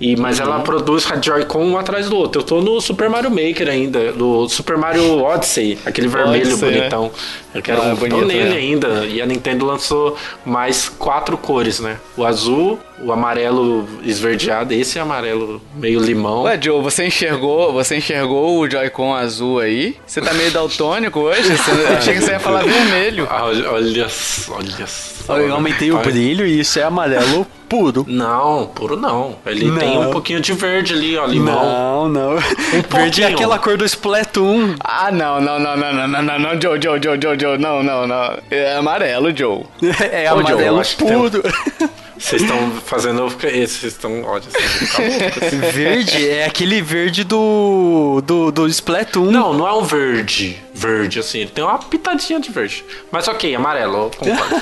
[0.00, 0.62] E, mas ela Uhum.
[0.64, 2.40] produz a Joy-Con um atrás do outro.
[2.40, 7.12] Eu tô no Super Mario Maker ainda, do Super Mario Odyssey, aquele vermelho Odyssey, bonitão.
[7.54, 8.56] Eu quero Ah, um bonito, nele né?
[8.56, 8.88] ainda.
[9.06, 11.98] E a Nintendo lançou mais quatro cores, né?
[12.16, 16.42] O azul, o amarelo esverdeado, esse é amarelo meio limão.
[16.44, 19.96] Ué, Joe, você enxergou, você enxergou o Joy-Con azul aí?
[20.04, 21.56] Você tá meio daltônico hoje?
[21.56, 23.28] Você, achei que você ia falar vermelho.
[23.30, 25.38] Olha, olha só, olha só.
[25.38, 28.04] Eu aumentei o brilho e isso é amarelo puro.
[28.06, 29.36] Não, puro não.
[29.46, 29.78] Ele Não.
[29.78, 32.08] tem um pouquinho de verde ali, ó, limão.
[32.08, 32.36] Não, não.
[32.90, 34.74] Verde é aquela cor do Splatoon.
[34.84, 37.82] Ah, não, não, não, não, não, não, não, não, Joe, Joe, Joe, Joe, Joe, não,
[37.82, 38.38] não, não.
[38.50, 39.64] É amarelo, Joe.
[40.12, 41.42] É Joe, eu amarelo tem- puro.
[42.22, 43.28] Vocês estão fazendo.
[43.28, 44.22] Vocês estão.
[44.22, 45.74] Olha, vocês loucos.
[45.74, 49.30] Verde é aquele verde do, do, do Splatoon.
[49.30, 50.56] Não, não é um verde.
[50.72, 51.40] Verde, assim.
[51.40, 52.84] Ele tem uma pitadinha de verde.
[53.10, 54.54] Mas ok, amarelo, concordo.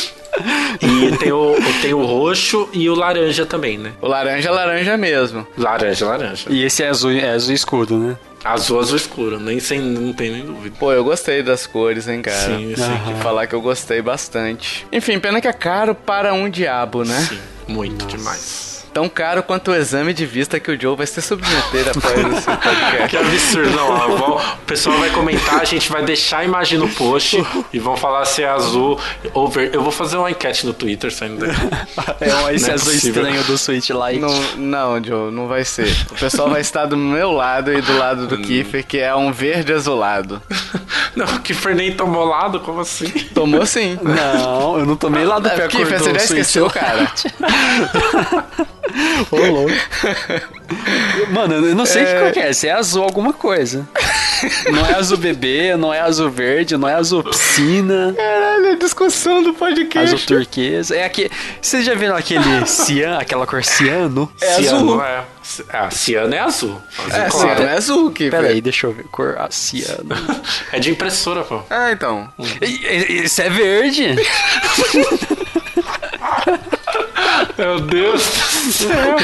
[0.80, 3.92] e tem o, tem o roxo e o laranja também, né?
[4.00, 5.46] O laranja é laranja mesmo.
[5.56, 6.46] Laranja, laranja.
[6.48, 8.16] E esse é azul, é azul escuro, né?
[8.44, 9.38] Azul, azul escuro.
[9.38, 10.74] Nem sem, não tem nem dúvida.
[10.78, 12.36] Pô, eu gostei das cores, hein, cara.
[12.36, 12.82] Sim, sim.
[13.04, 14.86] Tem que falar que eu gostei bastante.
[14.92, 17.20] Enfim, pena que é caro para um diabo, né?
[17.28, 17.38] Sim,
[17.68, 18.71] muito demais.
[18.92, 22.44] Tão caro quanto o exame de vista que o Joe vai se submeter após esse
[22.60, 23.08] podcast.
[23.08, 23.88] Que absurdo, não.
[23.88, 27.78] ó, vão- o pessoal vai comentar, a gente vai deixar a imagem no post e
[27.78, 29.00] vão falar se é azul
[29.32, 29.74] ou verde.
[29.76, 31.60] Eu vou fazer uma enquete no Twitter saindo daqui.
[32.20, 33.22] É esse é azul possível.
[33.22, 34.20] estranho do Switch Lite.
[34.20, 35.90] Não, não, Joe, não vai ser.
[36.10, 39.32] O pessoal vai estar do meu lado e do lado do Kiefer, que é um
[39.32, 40.42] verde azulado.
[41.14, 43.06] Não, que Fernando tomou lado, como assim?
[43.34, 43.98] Tomou sim.
[44.00, 47.12] Não, eu não tomei lá do É, pé cor Kiefer, você já esqueceu, cara.
[49.30, 49.72] Ô, louco.
[51.30, 52.52] Mano, eu não sei que cor que é.
[52.52, 53.88] Se é azul alguma coisa.
[54.70, 59.42] Não é azul bebê, não é azul verde, não é azul piscina, Caralho, a discussão
[59.42, 60.14] do podcast.
[60.14, 60.96] azul turquesa.
[60.96, 61.30] É aqui.
[61.60, 64.30] Vocês já viram aquele cian, aquela cor ciano?
[64.40, 65.04] É ciano azul.
[65.04, 65.24] é.
[65.70, 66.80] Ah, ciano é azul.
[66.98, 67.58] azul É, claro.
[67.58, 68.40] sim, é azul, Kiefer.
[68.40, 69.04] Pera aí, deixa eu ver.
[69.04, 70.14] Cor ah, ciano.
[70.72, 71.60] É de impressora, pô.
[71.68, 72.32] Ah, então.
[72.62, 74.16] Isso é verde?
[77.62, 78.24] Meu Deus
[78.64, 79.16] do céu.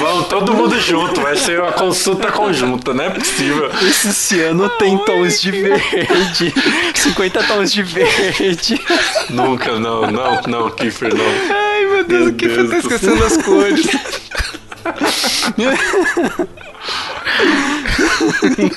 [0.00, 3.70] Vamos todo mundo junto, vai ser uma consulta conjunta, não é possível.
[3.80, 6.52] Esse ciano tem tons de verde.
[6.92, 8.84] 50 tons de verde.
[9.30, 11.24] Nunca, não, não, não, Kiefer, não.
[11.24, 13.86] Ai, meu Deus, Meu o Kiefer Deus tá do esquecendo as cores.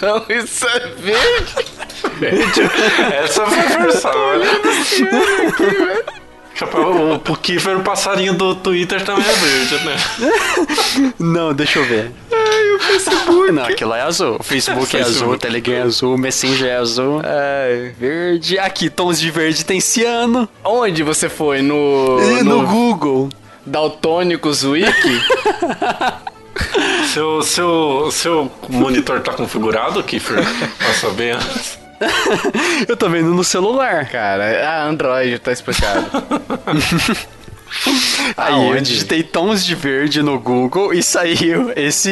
[0.01, 2.61] Não, isso é verde.
[3.23, 4.17] Essa foi forçada.
[6.65, 11.13] O, o Kiefer, o passarinho do Twitter também é verde, né?
[11.19, 12.11] Não, deixa eu ver.
[12.31, 13.51] Ai, o Facebook.
[13.51, 14.37] Não, aquilo é azul.
[14.39, 17.21] O Facebook é azul, o Telegram é azul, o Messenger é azul.
[17.23, 17.93] Ai.
[17.99, 18.59] Verde.
[18.59, 20.47] Aqui, tons de verde tem ciano.
[20.63, 21.61] Onde você foi?
[21.61, 22.19] No.
[22.39, 23.29] E no Google.
[23.65, 25.21] Daltônicos Wiki?
[27.13, 30.37] Seu, seu, seu monitor tá configurado, Kiefer?
[30.77, 31.79] Pra saber antes.
[32.87, 34.09] Eu tô vendo no celular.
[34.09, 36.05] Cara, a Android tá explicado.
[38.35, 38.81] Aí eu Aonde?
[38.81, 42.11] digitei tons de verde no Google e saiu esse,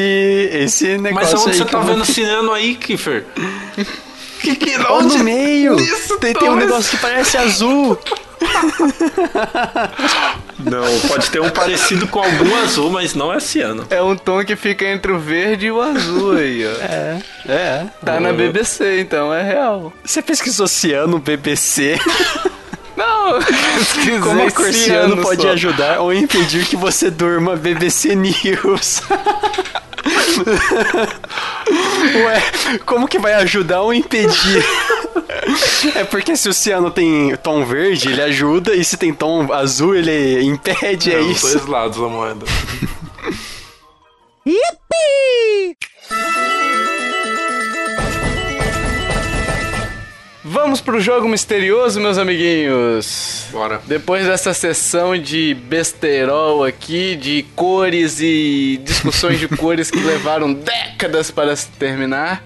[0.54, 3.26] esse Mas negócio onde aí você tá eu- vendo ciano aí, Kiefer?
[4.42, 5.76] Que, que, Ó, no meio.
[5.78, 8.00] Isso, tem, tem um negócio que parece azul.
[10.60, 13.86] Não, pode ter um parecido com algum azul, mas não é ciano.
[13.89, 16.72] É um tom que fica entre o verde e o azul aí, ó.
[16.84, 17.86] É, é.
[18.03, 19.93] Tá na BBC, então é real.
[20.03, 21.97] Você pesquisou ciano BBC?
[22.97, 23.39] Não,
[23.78, 25.49] pesquisei Como a cor ciano ciano pode só.
[25.51, 29.01] ajudar ou impedir que você durma BBC News?
[32.16, 32.41] Ué,
[32.86, 34.64] como que vai ajudar ou impedir?
[35.95, 39.95] É porque se o ciano tem tom verde, ele ajuda, e se tem tom azul,
[39.95, 41.47] ele impede, é os isso.
[41.53, 42.45] dois lados da moeda.
[50.51, 53.45] Vamos pro jogo misterioso, meus amiguinhos.
[53.51, 53.80] Bora.
[53.86, 61.30] Depois dessa sessão de besterol aqui, de cores e discussões de cores que levaram décadas
[61.30, 62.43] para se terminar,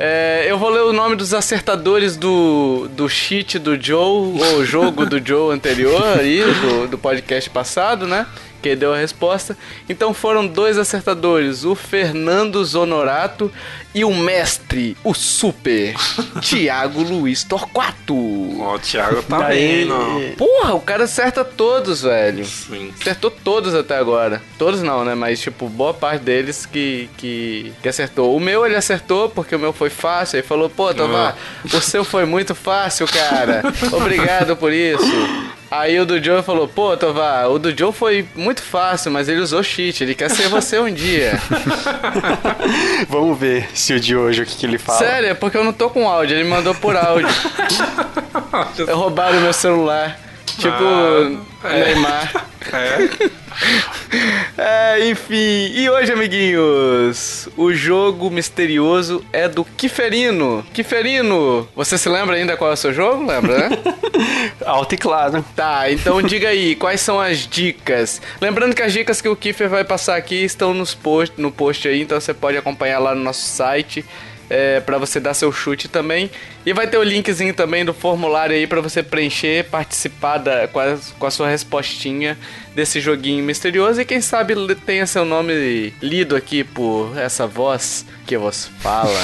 [0.00, 5.04] é, eu vou ler o nome dos acertadores do, do cheat do Joe, ou jogo
[5.04, 8.24] do Joe anterior aí, do, do podcast passado, né?
[8.62, 9.56] que deu a resposta.
[9.88, 13.50] Então foram dois acertadores, o Fernando Zonorato
[13.94, 15.94] e o mestre, o super,
[16.40, 18.14] Tiago Luiz Torquato.
[18.60, 20.20] Ó, o Thiago tá Daí- bem, não.
[20.36, 22.44] Porra, o cara acerta todos, velho.
[22.44, 22.92] Sim.
[23.00, 24.42] Acertou todos até agora.
[24.58, 25.14] Todos não, né?
[25.14, 28.36] Mas, tipo, boa parte deles que, que, que acertou.
[28.36, 30.36] O meu ele acertou porque o meu foi fácil.
[30.38, 33.62] Ele falou, pô, Tomar, o seu foi muito fácil, cara.
[33.92, 35.04] Obrigado por isso.
[35.70, 39.40] Aí o do Joe falou, pô, Tovar, o do Joe foi muito fácil, mas ele
[39.40, 41.38] usou cheat, ele quer ser você um dia.
[43.08, 44.98] Vamos ver se o de hoje, o que, que ele fala.
[44.98, 47.28] Sério, é porque eu não tô com áudio, ele mandou por áudio.
[48.92, 50.18] Roubaram meu celular.
[50.58, 50.84] Tipo,
[51.64, 51.84] Ah, é.
[51.94, 52.46] Neymar.
[52.72, 53.38] É.
[54.56, 55.34] É, enfim.
[55.74, 60.64] E hoje, amiguinhos, o jogo misterioso é do Kiferino.
[60.72, 63.26] Kiferino, você se lembra ainda qual é o seu jogo?
[63.26, 63.78] Lembra, né?
[64.64, 65.44] Alto e claro.
[65.56, 68.20] tá, então diga aí, quais são as dicas?
[68.40, 71.88] Lembrando que as dicas que o Kiffer vai passar aqui estão nos post, no post
[71.88, 74.04] aí, então você pode acompanhar lá no nosso site.
[74.50, 76.30] É, para você dar seu chute também.
[76.64, 80.80] E vai ter o linkzinho também do formulário aí para você preencher, participar da, com,
[80.80, 82.36] a, com a sua respostinha
[82.74, 84.00] desse joguinho misterioso.
[84.00, 84.54] E quem sabe
[84.86, 89.20] tenha seu nome lido aqui por essa voz que vos fala.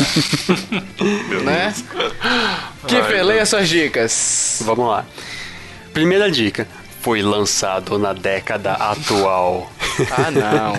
[1.44, 1.74] né?
[2.86, 4.62] Kiffer, Ai, leia suas dicas.
[4.64, 5.06] Vamos lá.
[5.92, 6.66] Primeira dica.
[7.04, 9.70] Foi lançado na década atual.
[10.10, 10.72] Ah, não.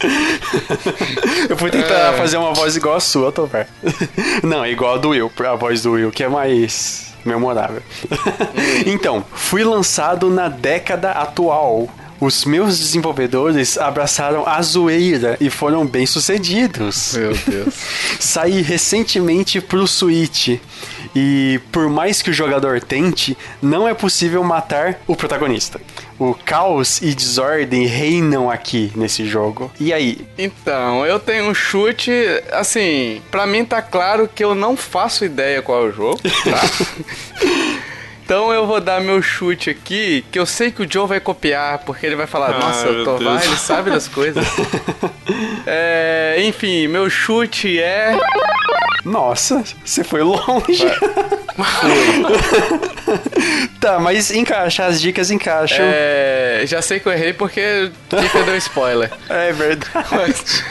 [1.50, 2.16] Eu fui tentar É.
[2.16, 3.66] fazer uma voz igual a sua, Tovar.
[4.42, 7.82] Não, igual a do Will, a voz do Will, que é mais memorável.
[8.86, 11.90] então, fui lançado na década atual.
[12.18, 17.12] Os meus desenvolvedores abraçaram a zoeira e foram bem sucedidos.
[17.14, 17.74] Meu Deus.
[18.18, 20.58] Saí recentemente pro Switch.
[21.20, 25.80] E por mais que o jogador tente, não é possível matar o protagonista.
[26.16, 29.72] O caos e desordem reinam aqui nesse jogo.
[29.80, 30.24] E aí?
[30.38, 32.12] Então, eu tenho um chute,
[32.52, 36.60] assim, pra mim tá claro que eu não faço ideia qual é o jogo, tá?
[38.28, 41.78] Então eu vou dar meu chute aqui, que eu sei que o Joe vai copiar,
[41.78, 44.46] porque ele vai falar, Ai, nossa, o Tovar, ele sabe das coisas.
[45.70, 48.16] É, enfim, meu chute é...
[49.04, 50.86] Nossa, você foi longe.
[53.78, 55.84] tá, mas encaixa, as dicas encaixam.
[55.84, 59.10] é já sei que eu errei porque Kika deu spoiler.
[59.28, 60.06] É, verdade.
[60.10, 60.64] Mas,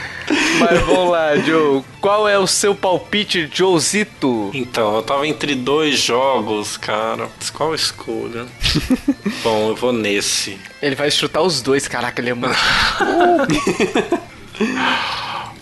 [0.60, 1.84] mas vamos lá, Joe.
[2.02, 4.52] Qual é o seu palpite, Joezito?
[4.54, 7.30] Então, eu tava entre dois jogos, cara.
[7.54, 8.48] Qual eu escolho?
[9.44, 10.58] Bom, eu vou nesse.
[10.82, 12.56] Ele vai chutar os dois, caraca, ele é muito...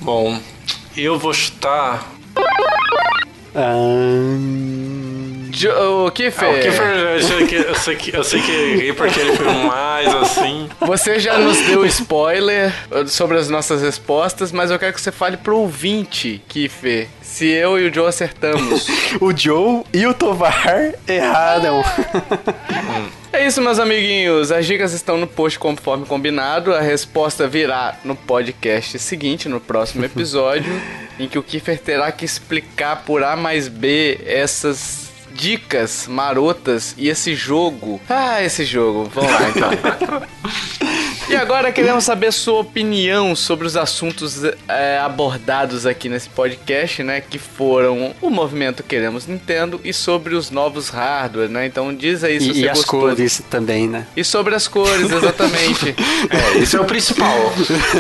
[0.01, 0.39] Bom,
[0.95, 2.11] eu vou chutar.
[3.55, 5.04] Ahn, Jo-
[5.67, 8.69] O Kiffer, Ah, o Kiefer, eu sei que, eu sei que, eu sei que eu
[8.71, 10.69] errei porque ele foi mais assim.
[10.81, 12.73] você já nos deu spoiler
[13.07, 17.79] sobre as nossas respostas, mas eu quero que você fale pro ouvinte, Kiffer, se eu
[17.79, 18.87] e o Joe acertamos.
[19.19, 21.83] o Joe e o Tovar erraram.
[23.33, 24.51] é isso, meus amiguinhos.
[24.51, 26.73] As dicas estão no post conforme combinado.
[26.73, 30.71] A resposta virá no podcast seguinte, no próximo episódio,
[31.19, 35.04] em que o Kiffer terá que explicar por A mais B essas
[35.35, 37.99] dicas marotas e esse jogo.
[38.09, 39.09] Ah, esse jogo.
[39.13, 40.85] Vamos lá então.
[41.27, 47.19] E agora queremos saber sua opinião sobre os assuntos é, abordados aqui nesse podcast, né?
[47.19, 51.65] Que foram o movimento Queremos Nintendo e sobre os novos hardware, né?
[51.65, 52.99] Então diz aí se E, você e as gostou.
[53.01, 54.05] cores também, né?
[54.15, 55.95] E sobre as cores, exatamente.
[56.29, 57.53] É, isso é o principal.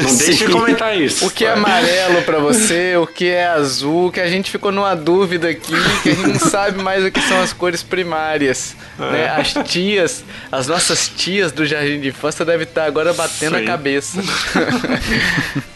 [0.03, 1.25] Não deixe de comentar isso.
[1.25, 4.95] o que é amarelo pra você, o que é azul, que a gente ficou numa
[4.95, 8.75] dúvida aqui, que a gente não sabe mais o que são as cores primárias.
[8.97, 9.27] Né?
[9.29, 13.63] As tias, as nossas tias do jardim de infância devem estar agora batendo Sim.
[13.63, 14.19] a cabeça.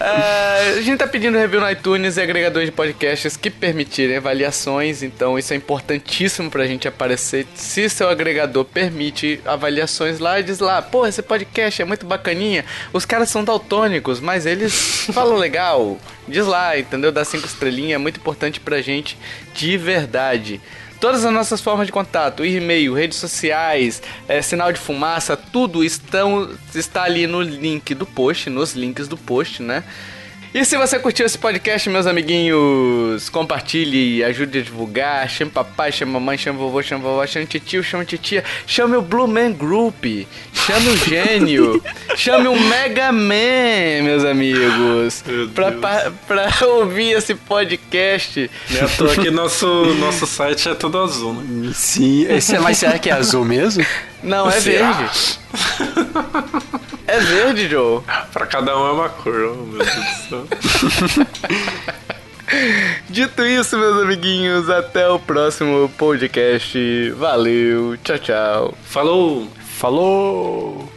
[0.02, 5.04] Ah, a gente tá pedindo review no iTunes e agregadores de podcasts que permitirem avaliações,
[5.04, 7.46] então isso é importantíssimo pra gente aparecer.
[7.54, 12.64] Se seu agregador permite avaliações lá, diz lá, pô, esse podcast é muito bacaninha.
[12.94, 16.00] Os caras são daltônicos, mas eles falam legal.
[16.28, 17.12] Diz lá, entendeu?
[17.12, 19.18] Dá cinco estrelinhas, é muito importante pra gente
[19.54, 20.62] de verdade.
[21.00, 26.50] Todas as nossas formas de contato, e-mail, redes sociais, eh, sinal de fumaça, tudo estão,
[26.76, 29.84] está ali no link do post, nos links do post, né?
[30.52, 36.12] E se você curtiu esse podcast, meus amiguinhos, compartilhe, ajude a divulgar, chame papai, chame
[36.12, 40.04] mamãe, chame vovô, chame vovó, chame titio, chame titia, chame o Blue Man Group,
[40.52, 41.80] chame o Gênio,
[42.18, 48.50] chame o Mega Man, meus amigos, Meu pra, pa- pra ouvir esse podcast.
[48.76, 49.68] É à toa que nosso,
[50.00, 51.72] nosso site é todo azul, né?
[51.76, 53.86] Sim, esse, mas será que é azul mesmo?
[54.24, 54.92] Não, é Será?
[54.92, 55.40] verde.
[57.08, 58.02] é verde, Joe.
[58.34, 60.48] Pra cada um é uma cor, oh, meu Deus do céu.
[63.10, 67.12] Dito isso, meus amiguinhos, até o próximo podcast.
[67.12, 68.74] Valeu, tchau, tchau.
[68.84, 69.48] Falou!
[69.78, 70.92] Falou!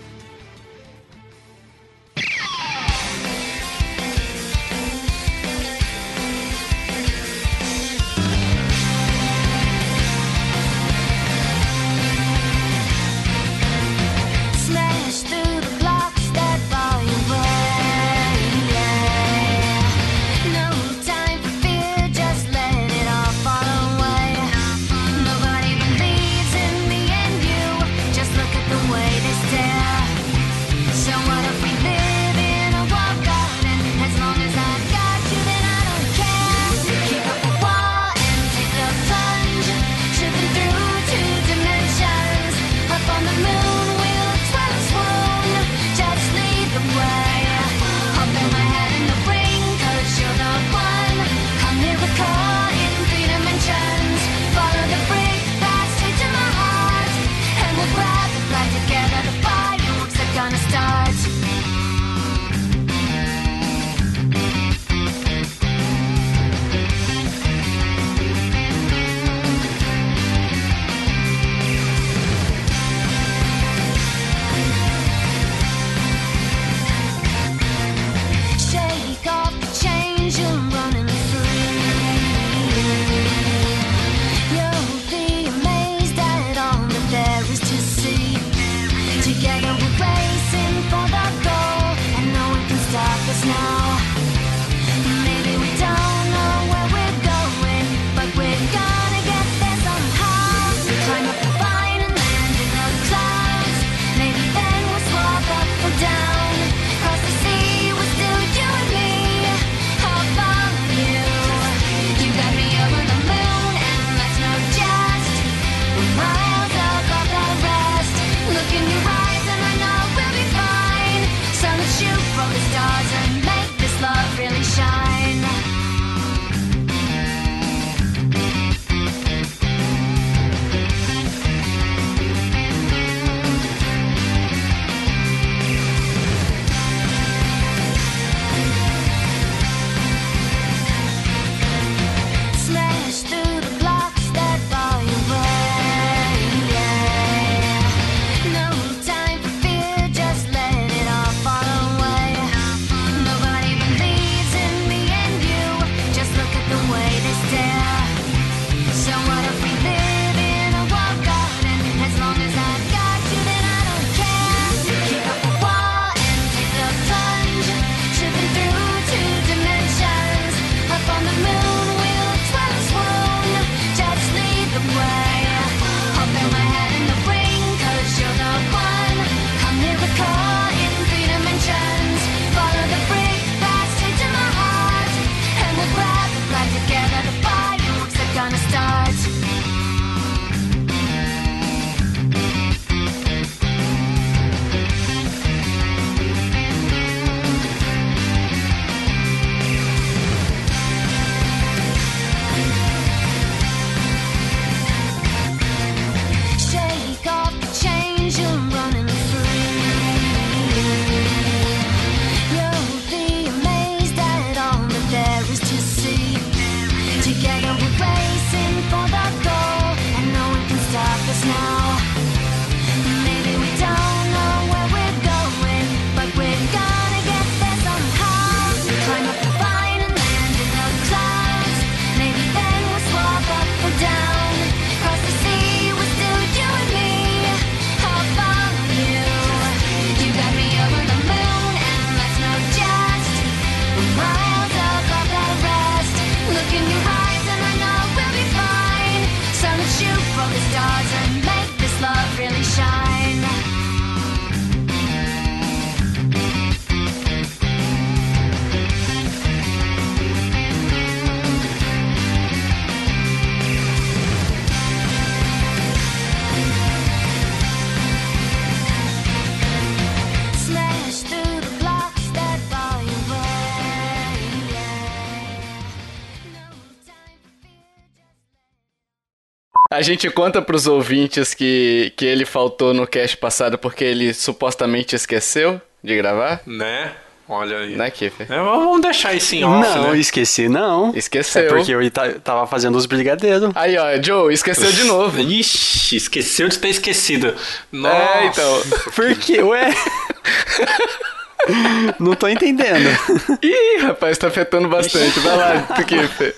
[279.92, 284.32] A gente conta para os ouvintes que, que ele faltou no cast passado porque ele
[284.32, 286.62] supostamente esqueceu de gravar?
[286.66, 287.12] Né?
[287.46, 287.94] Olha aí.
[287.94, 288.50] Né, Kiffer?
[288.50, 290.18] É, vamos deixar isso em off, Não, né?
[290.18, 291.14] esqueci não.
[291.14, 291.62] Esqueceu.
[291.62, 293.70] É porque eu tava fazendo os brigadeiros.
[293.74, 295.38] Aí, ó, Joe, esqueceu de novo.
[295.42, 297.48] Ixi, esqueceu de ter esquecido.
[297.48, 297.54] É,
[297.92, 298.16] Nossa.
[298.16, 298.82] É, então.
[299.14, 299.60] Por quê?
[299.60, 299.90] Ué...
[302.18, 303.08] Não tô entendendo.
[303.62, 305.38] Ih, rapaz, tá afetando bastante.
[305.40, 306.54] Vai lá, Kiffer.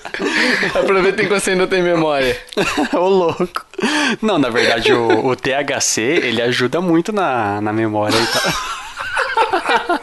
[0.74, 2.36] Aproveita enquanto você ainda tem memória.
[2.92, 3.66] Ô louco.
[4.22, 10.00] Não, na verdade, o, o THC, ele ajuda muito na, na memória e tal.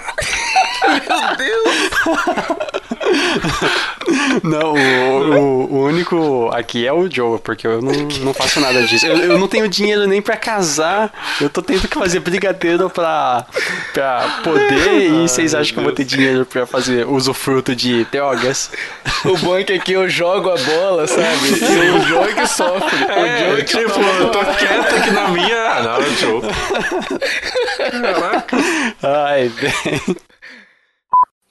[0.89, 2.80] Meu Deus!
[4.43, 8.81] Não, o, o, o único aqui é o Joe, porque eu não, não faço nada
[8.83, 9.05] disso.
[9.05, 11.11] Eu, eu não tenho dinheiro nem pra casar.
[11.39, 13.45] Eu tô tendo que fazer brigadeiro pra,
[13.93, 15.11] pra poder.
[15.11, 18.71] E vocês acham que eu vou ter dinheiro pra fazer usufruto de drogas?
[19.25, 21.49] O bom é que aqui eu jogo a bola, sabe?
[21.49, 23.03] E o Joe é que sofre.
[23.05, 25.61] o É, Joe é que tipo, eu tô quieto aqui na minha.
[25.71, 26.41] Ah, não, Joe.
[27.91, 28.57] Caraca.
[29.03, 30.15] Ai, bem.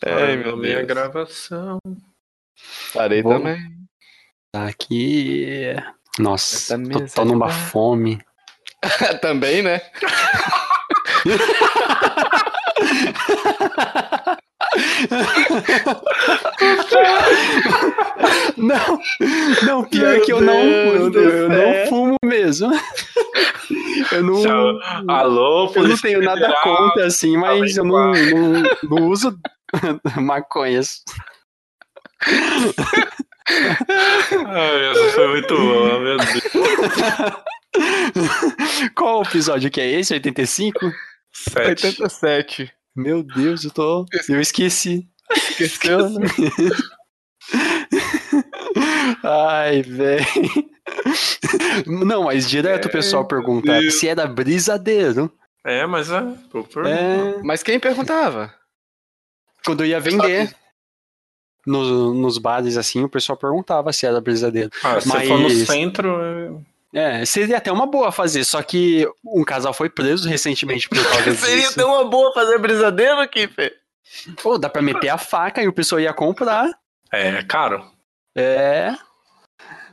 [0.06, 0.86] Ai, meu minha Deus.
[0.88, 1.78] gravação.
[2.94, 3.58] Parei também.
[4.52, 5.74] Tá aqui.
[6.18, 7.70] Nossa, tô, tô numa bar.
[7.70, 8.20] fome.
[9.20, 9.80] também, né?
[18.56, 19.00] Não,
[19.66, 21.58] não, pior Meu que eu não, eu, Deus do eu céu.
[21.58, 22.70] não fumo mesmo.
[24.12, 24.80] Eu não.
[25.08, 29.38] Alô, eu não tenho nada contra, assim, mas eu não, não, não uso
[30.20, 31.02] maconhas.
[34.46, 36.42] Ai, essa foi muito boa, meu Deus.
[38.94, 40.12] Qual episódio que é esse?
[40.14, 40.78] 85?
[41.32, 41.86] Sete.
[41.86, 42.72] 87.
[42.96, 44.04] Meu Deus, eu tô.
[44.28, 45.08] Eu esqueci.
[45.30, 46.26] Esqueceu, né?
[49.22, 50.24] Ai, velho.
[51.86, 53.98] Não, mas direto o pessoal pergunta Deus.
[53.98, 55.32] se era brisadeiro.
[55.64, 56.20] É, mas é.
[56.86, 58.52] É, Mas quem perguntava?
[59.64, 60.54] Quando eu ia vender
[61.66, 64.70] nos, nos bares assim, o pessoal perguntava se era brisadeiro.
[64.82, 66.64] Ah, se Mas- for no centro.
[66.92, 71.34] É, seria até uma boa fazer, só que um casal foi preso recentemente por causa
[71.36, 71.76] Seria disso.
[71.76, 73.72] tão uma boa fazer brisadeiro, Kiffer?
[74.42, 76.68] Pô, dá pra meter a faca e o pessoal ia comprar.
[77.12, 77.84] É, é caro.
[78.36, 78.92] É.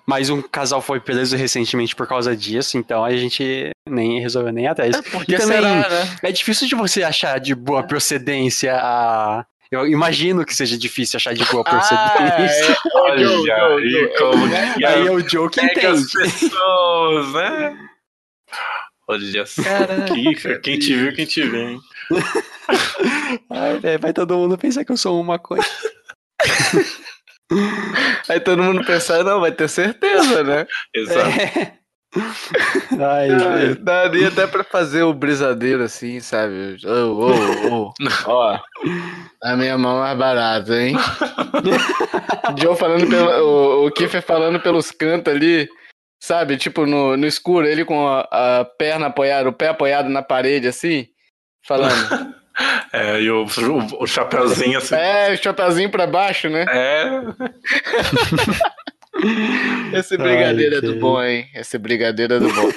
[0.07, 4.65] Mas um casal foi preso recentemente por causa disso, então a gente nem resolveu nem
[4.67, 4.99] atrás.
[5.11, 6.17] Porque E também- será, né?
[6.23, 9.45] É difícil de você achar de boa procedência a.
[9.71, 11.97] Eu imagino que seja difícil achar de boa procedência.
[11.99, 12.75] Ah, é.
[12.95, 15.87] Olha Joe, Joe, aí como é, que Aí é o Joe que entende.
[15.87, 17.89] as pessoas, né?
[19.09, 19.63] Olha só.
[19.63, 20.59] Caraca.
[20.59, 21.79] Quem te viu, quem te vê, hein?
[23.49, 25.65] Ai, velho, vai todo mundo pensar que eu sou uma coisa.
[28.27, 30.67] Aí todo mundo pensar, não, vai ter certeza, né?
[30.93, 31.39] Exato.
[31.39, 31.77] É.
[32.15, 33.75] Ai.
[33.79, 36.77] Daria até pra fazer o brisadeiro assim, sabe?
[36.85, 37.93] Ô, ô, ô.
[38.25, 38.59] Ó,
[39.43, 40.95] a minha mão é mais barata, hein?
[42.57, 43.29] Joe falando pelo.
[43.29, 45.67] O, o Kiffer falando pelos cantos ali,
[46.21, 46.57] sabe?
[46.57, 50.67] Tipo no, no escuro, ele com a, a perna apoiada, o pé apoiado na parede,
[50.67, 51.07] assim,
[51.65, 52.35] falando.
[52.91, 54.95] É, e o, o, o chapeuzinho assim.
[54.95, 56.65] É, chapeuzinho pra baixo, né?
[56.67, 57.21] É.
[59.93, 61.49] Esse brigadeiro Ai, é do que- bom, hein?
[61.55, 62.69] Esse brigadeiro é do bom.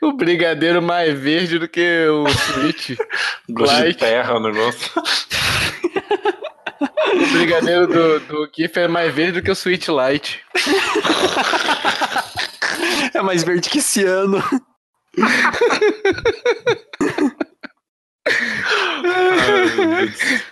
[0.08, 2.90] o brigadeiro mais verde do que o Switch.
[3.50, 3.98] Gosto de Light.
[3.98, 4.90] terra o negócio.
[7.12, 10.40] O brigadeiro do, do Kiffer é mais verde do que o Sweet Light.
[13.14, 14.42] É mais verde que esse ano.
[18.26, 20.42] Ai, meu Deus.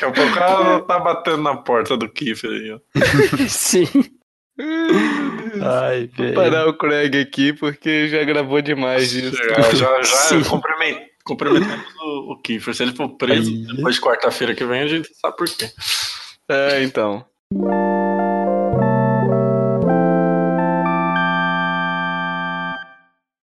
[0.00, 2.78] Daqui a pouco ela tá batendo na porta do Kiffer aí, ó.
[3.48, 3.86] Sim.
[5.62, 9.36] Ai, Vou parar o Craig aqui porque já gravou demais disso.
[9.36, 10.50] Já, já, já
[11.24, 12.74] cumprimentamos o, o Kiffer.
[12.74, 13.76] Se ele for preso Aí.
[13.76, 15.68] depois de quarta-feira que vem, a gente sabe por quê.
[16.48, 17.24] É, então.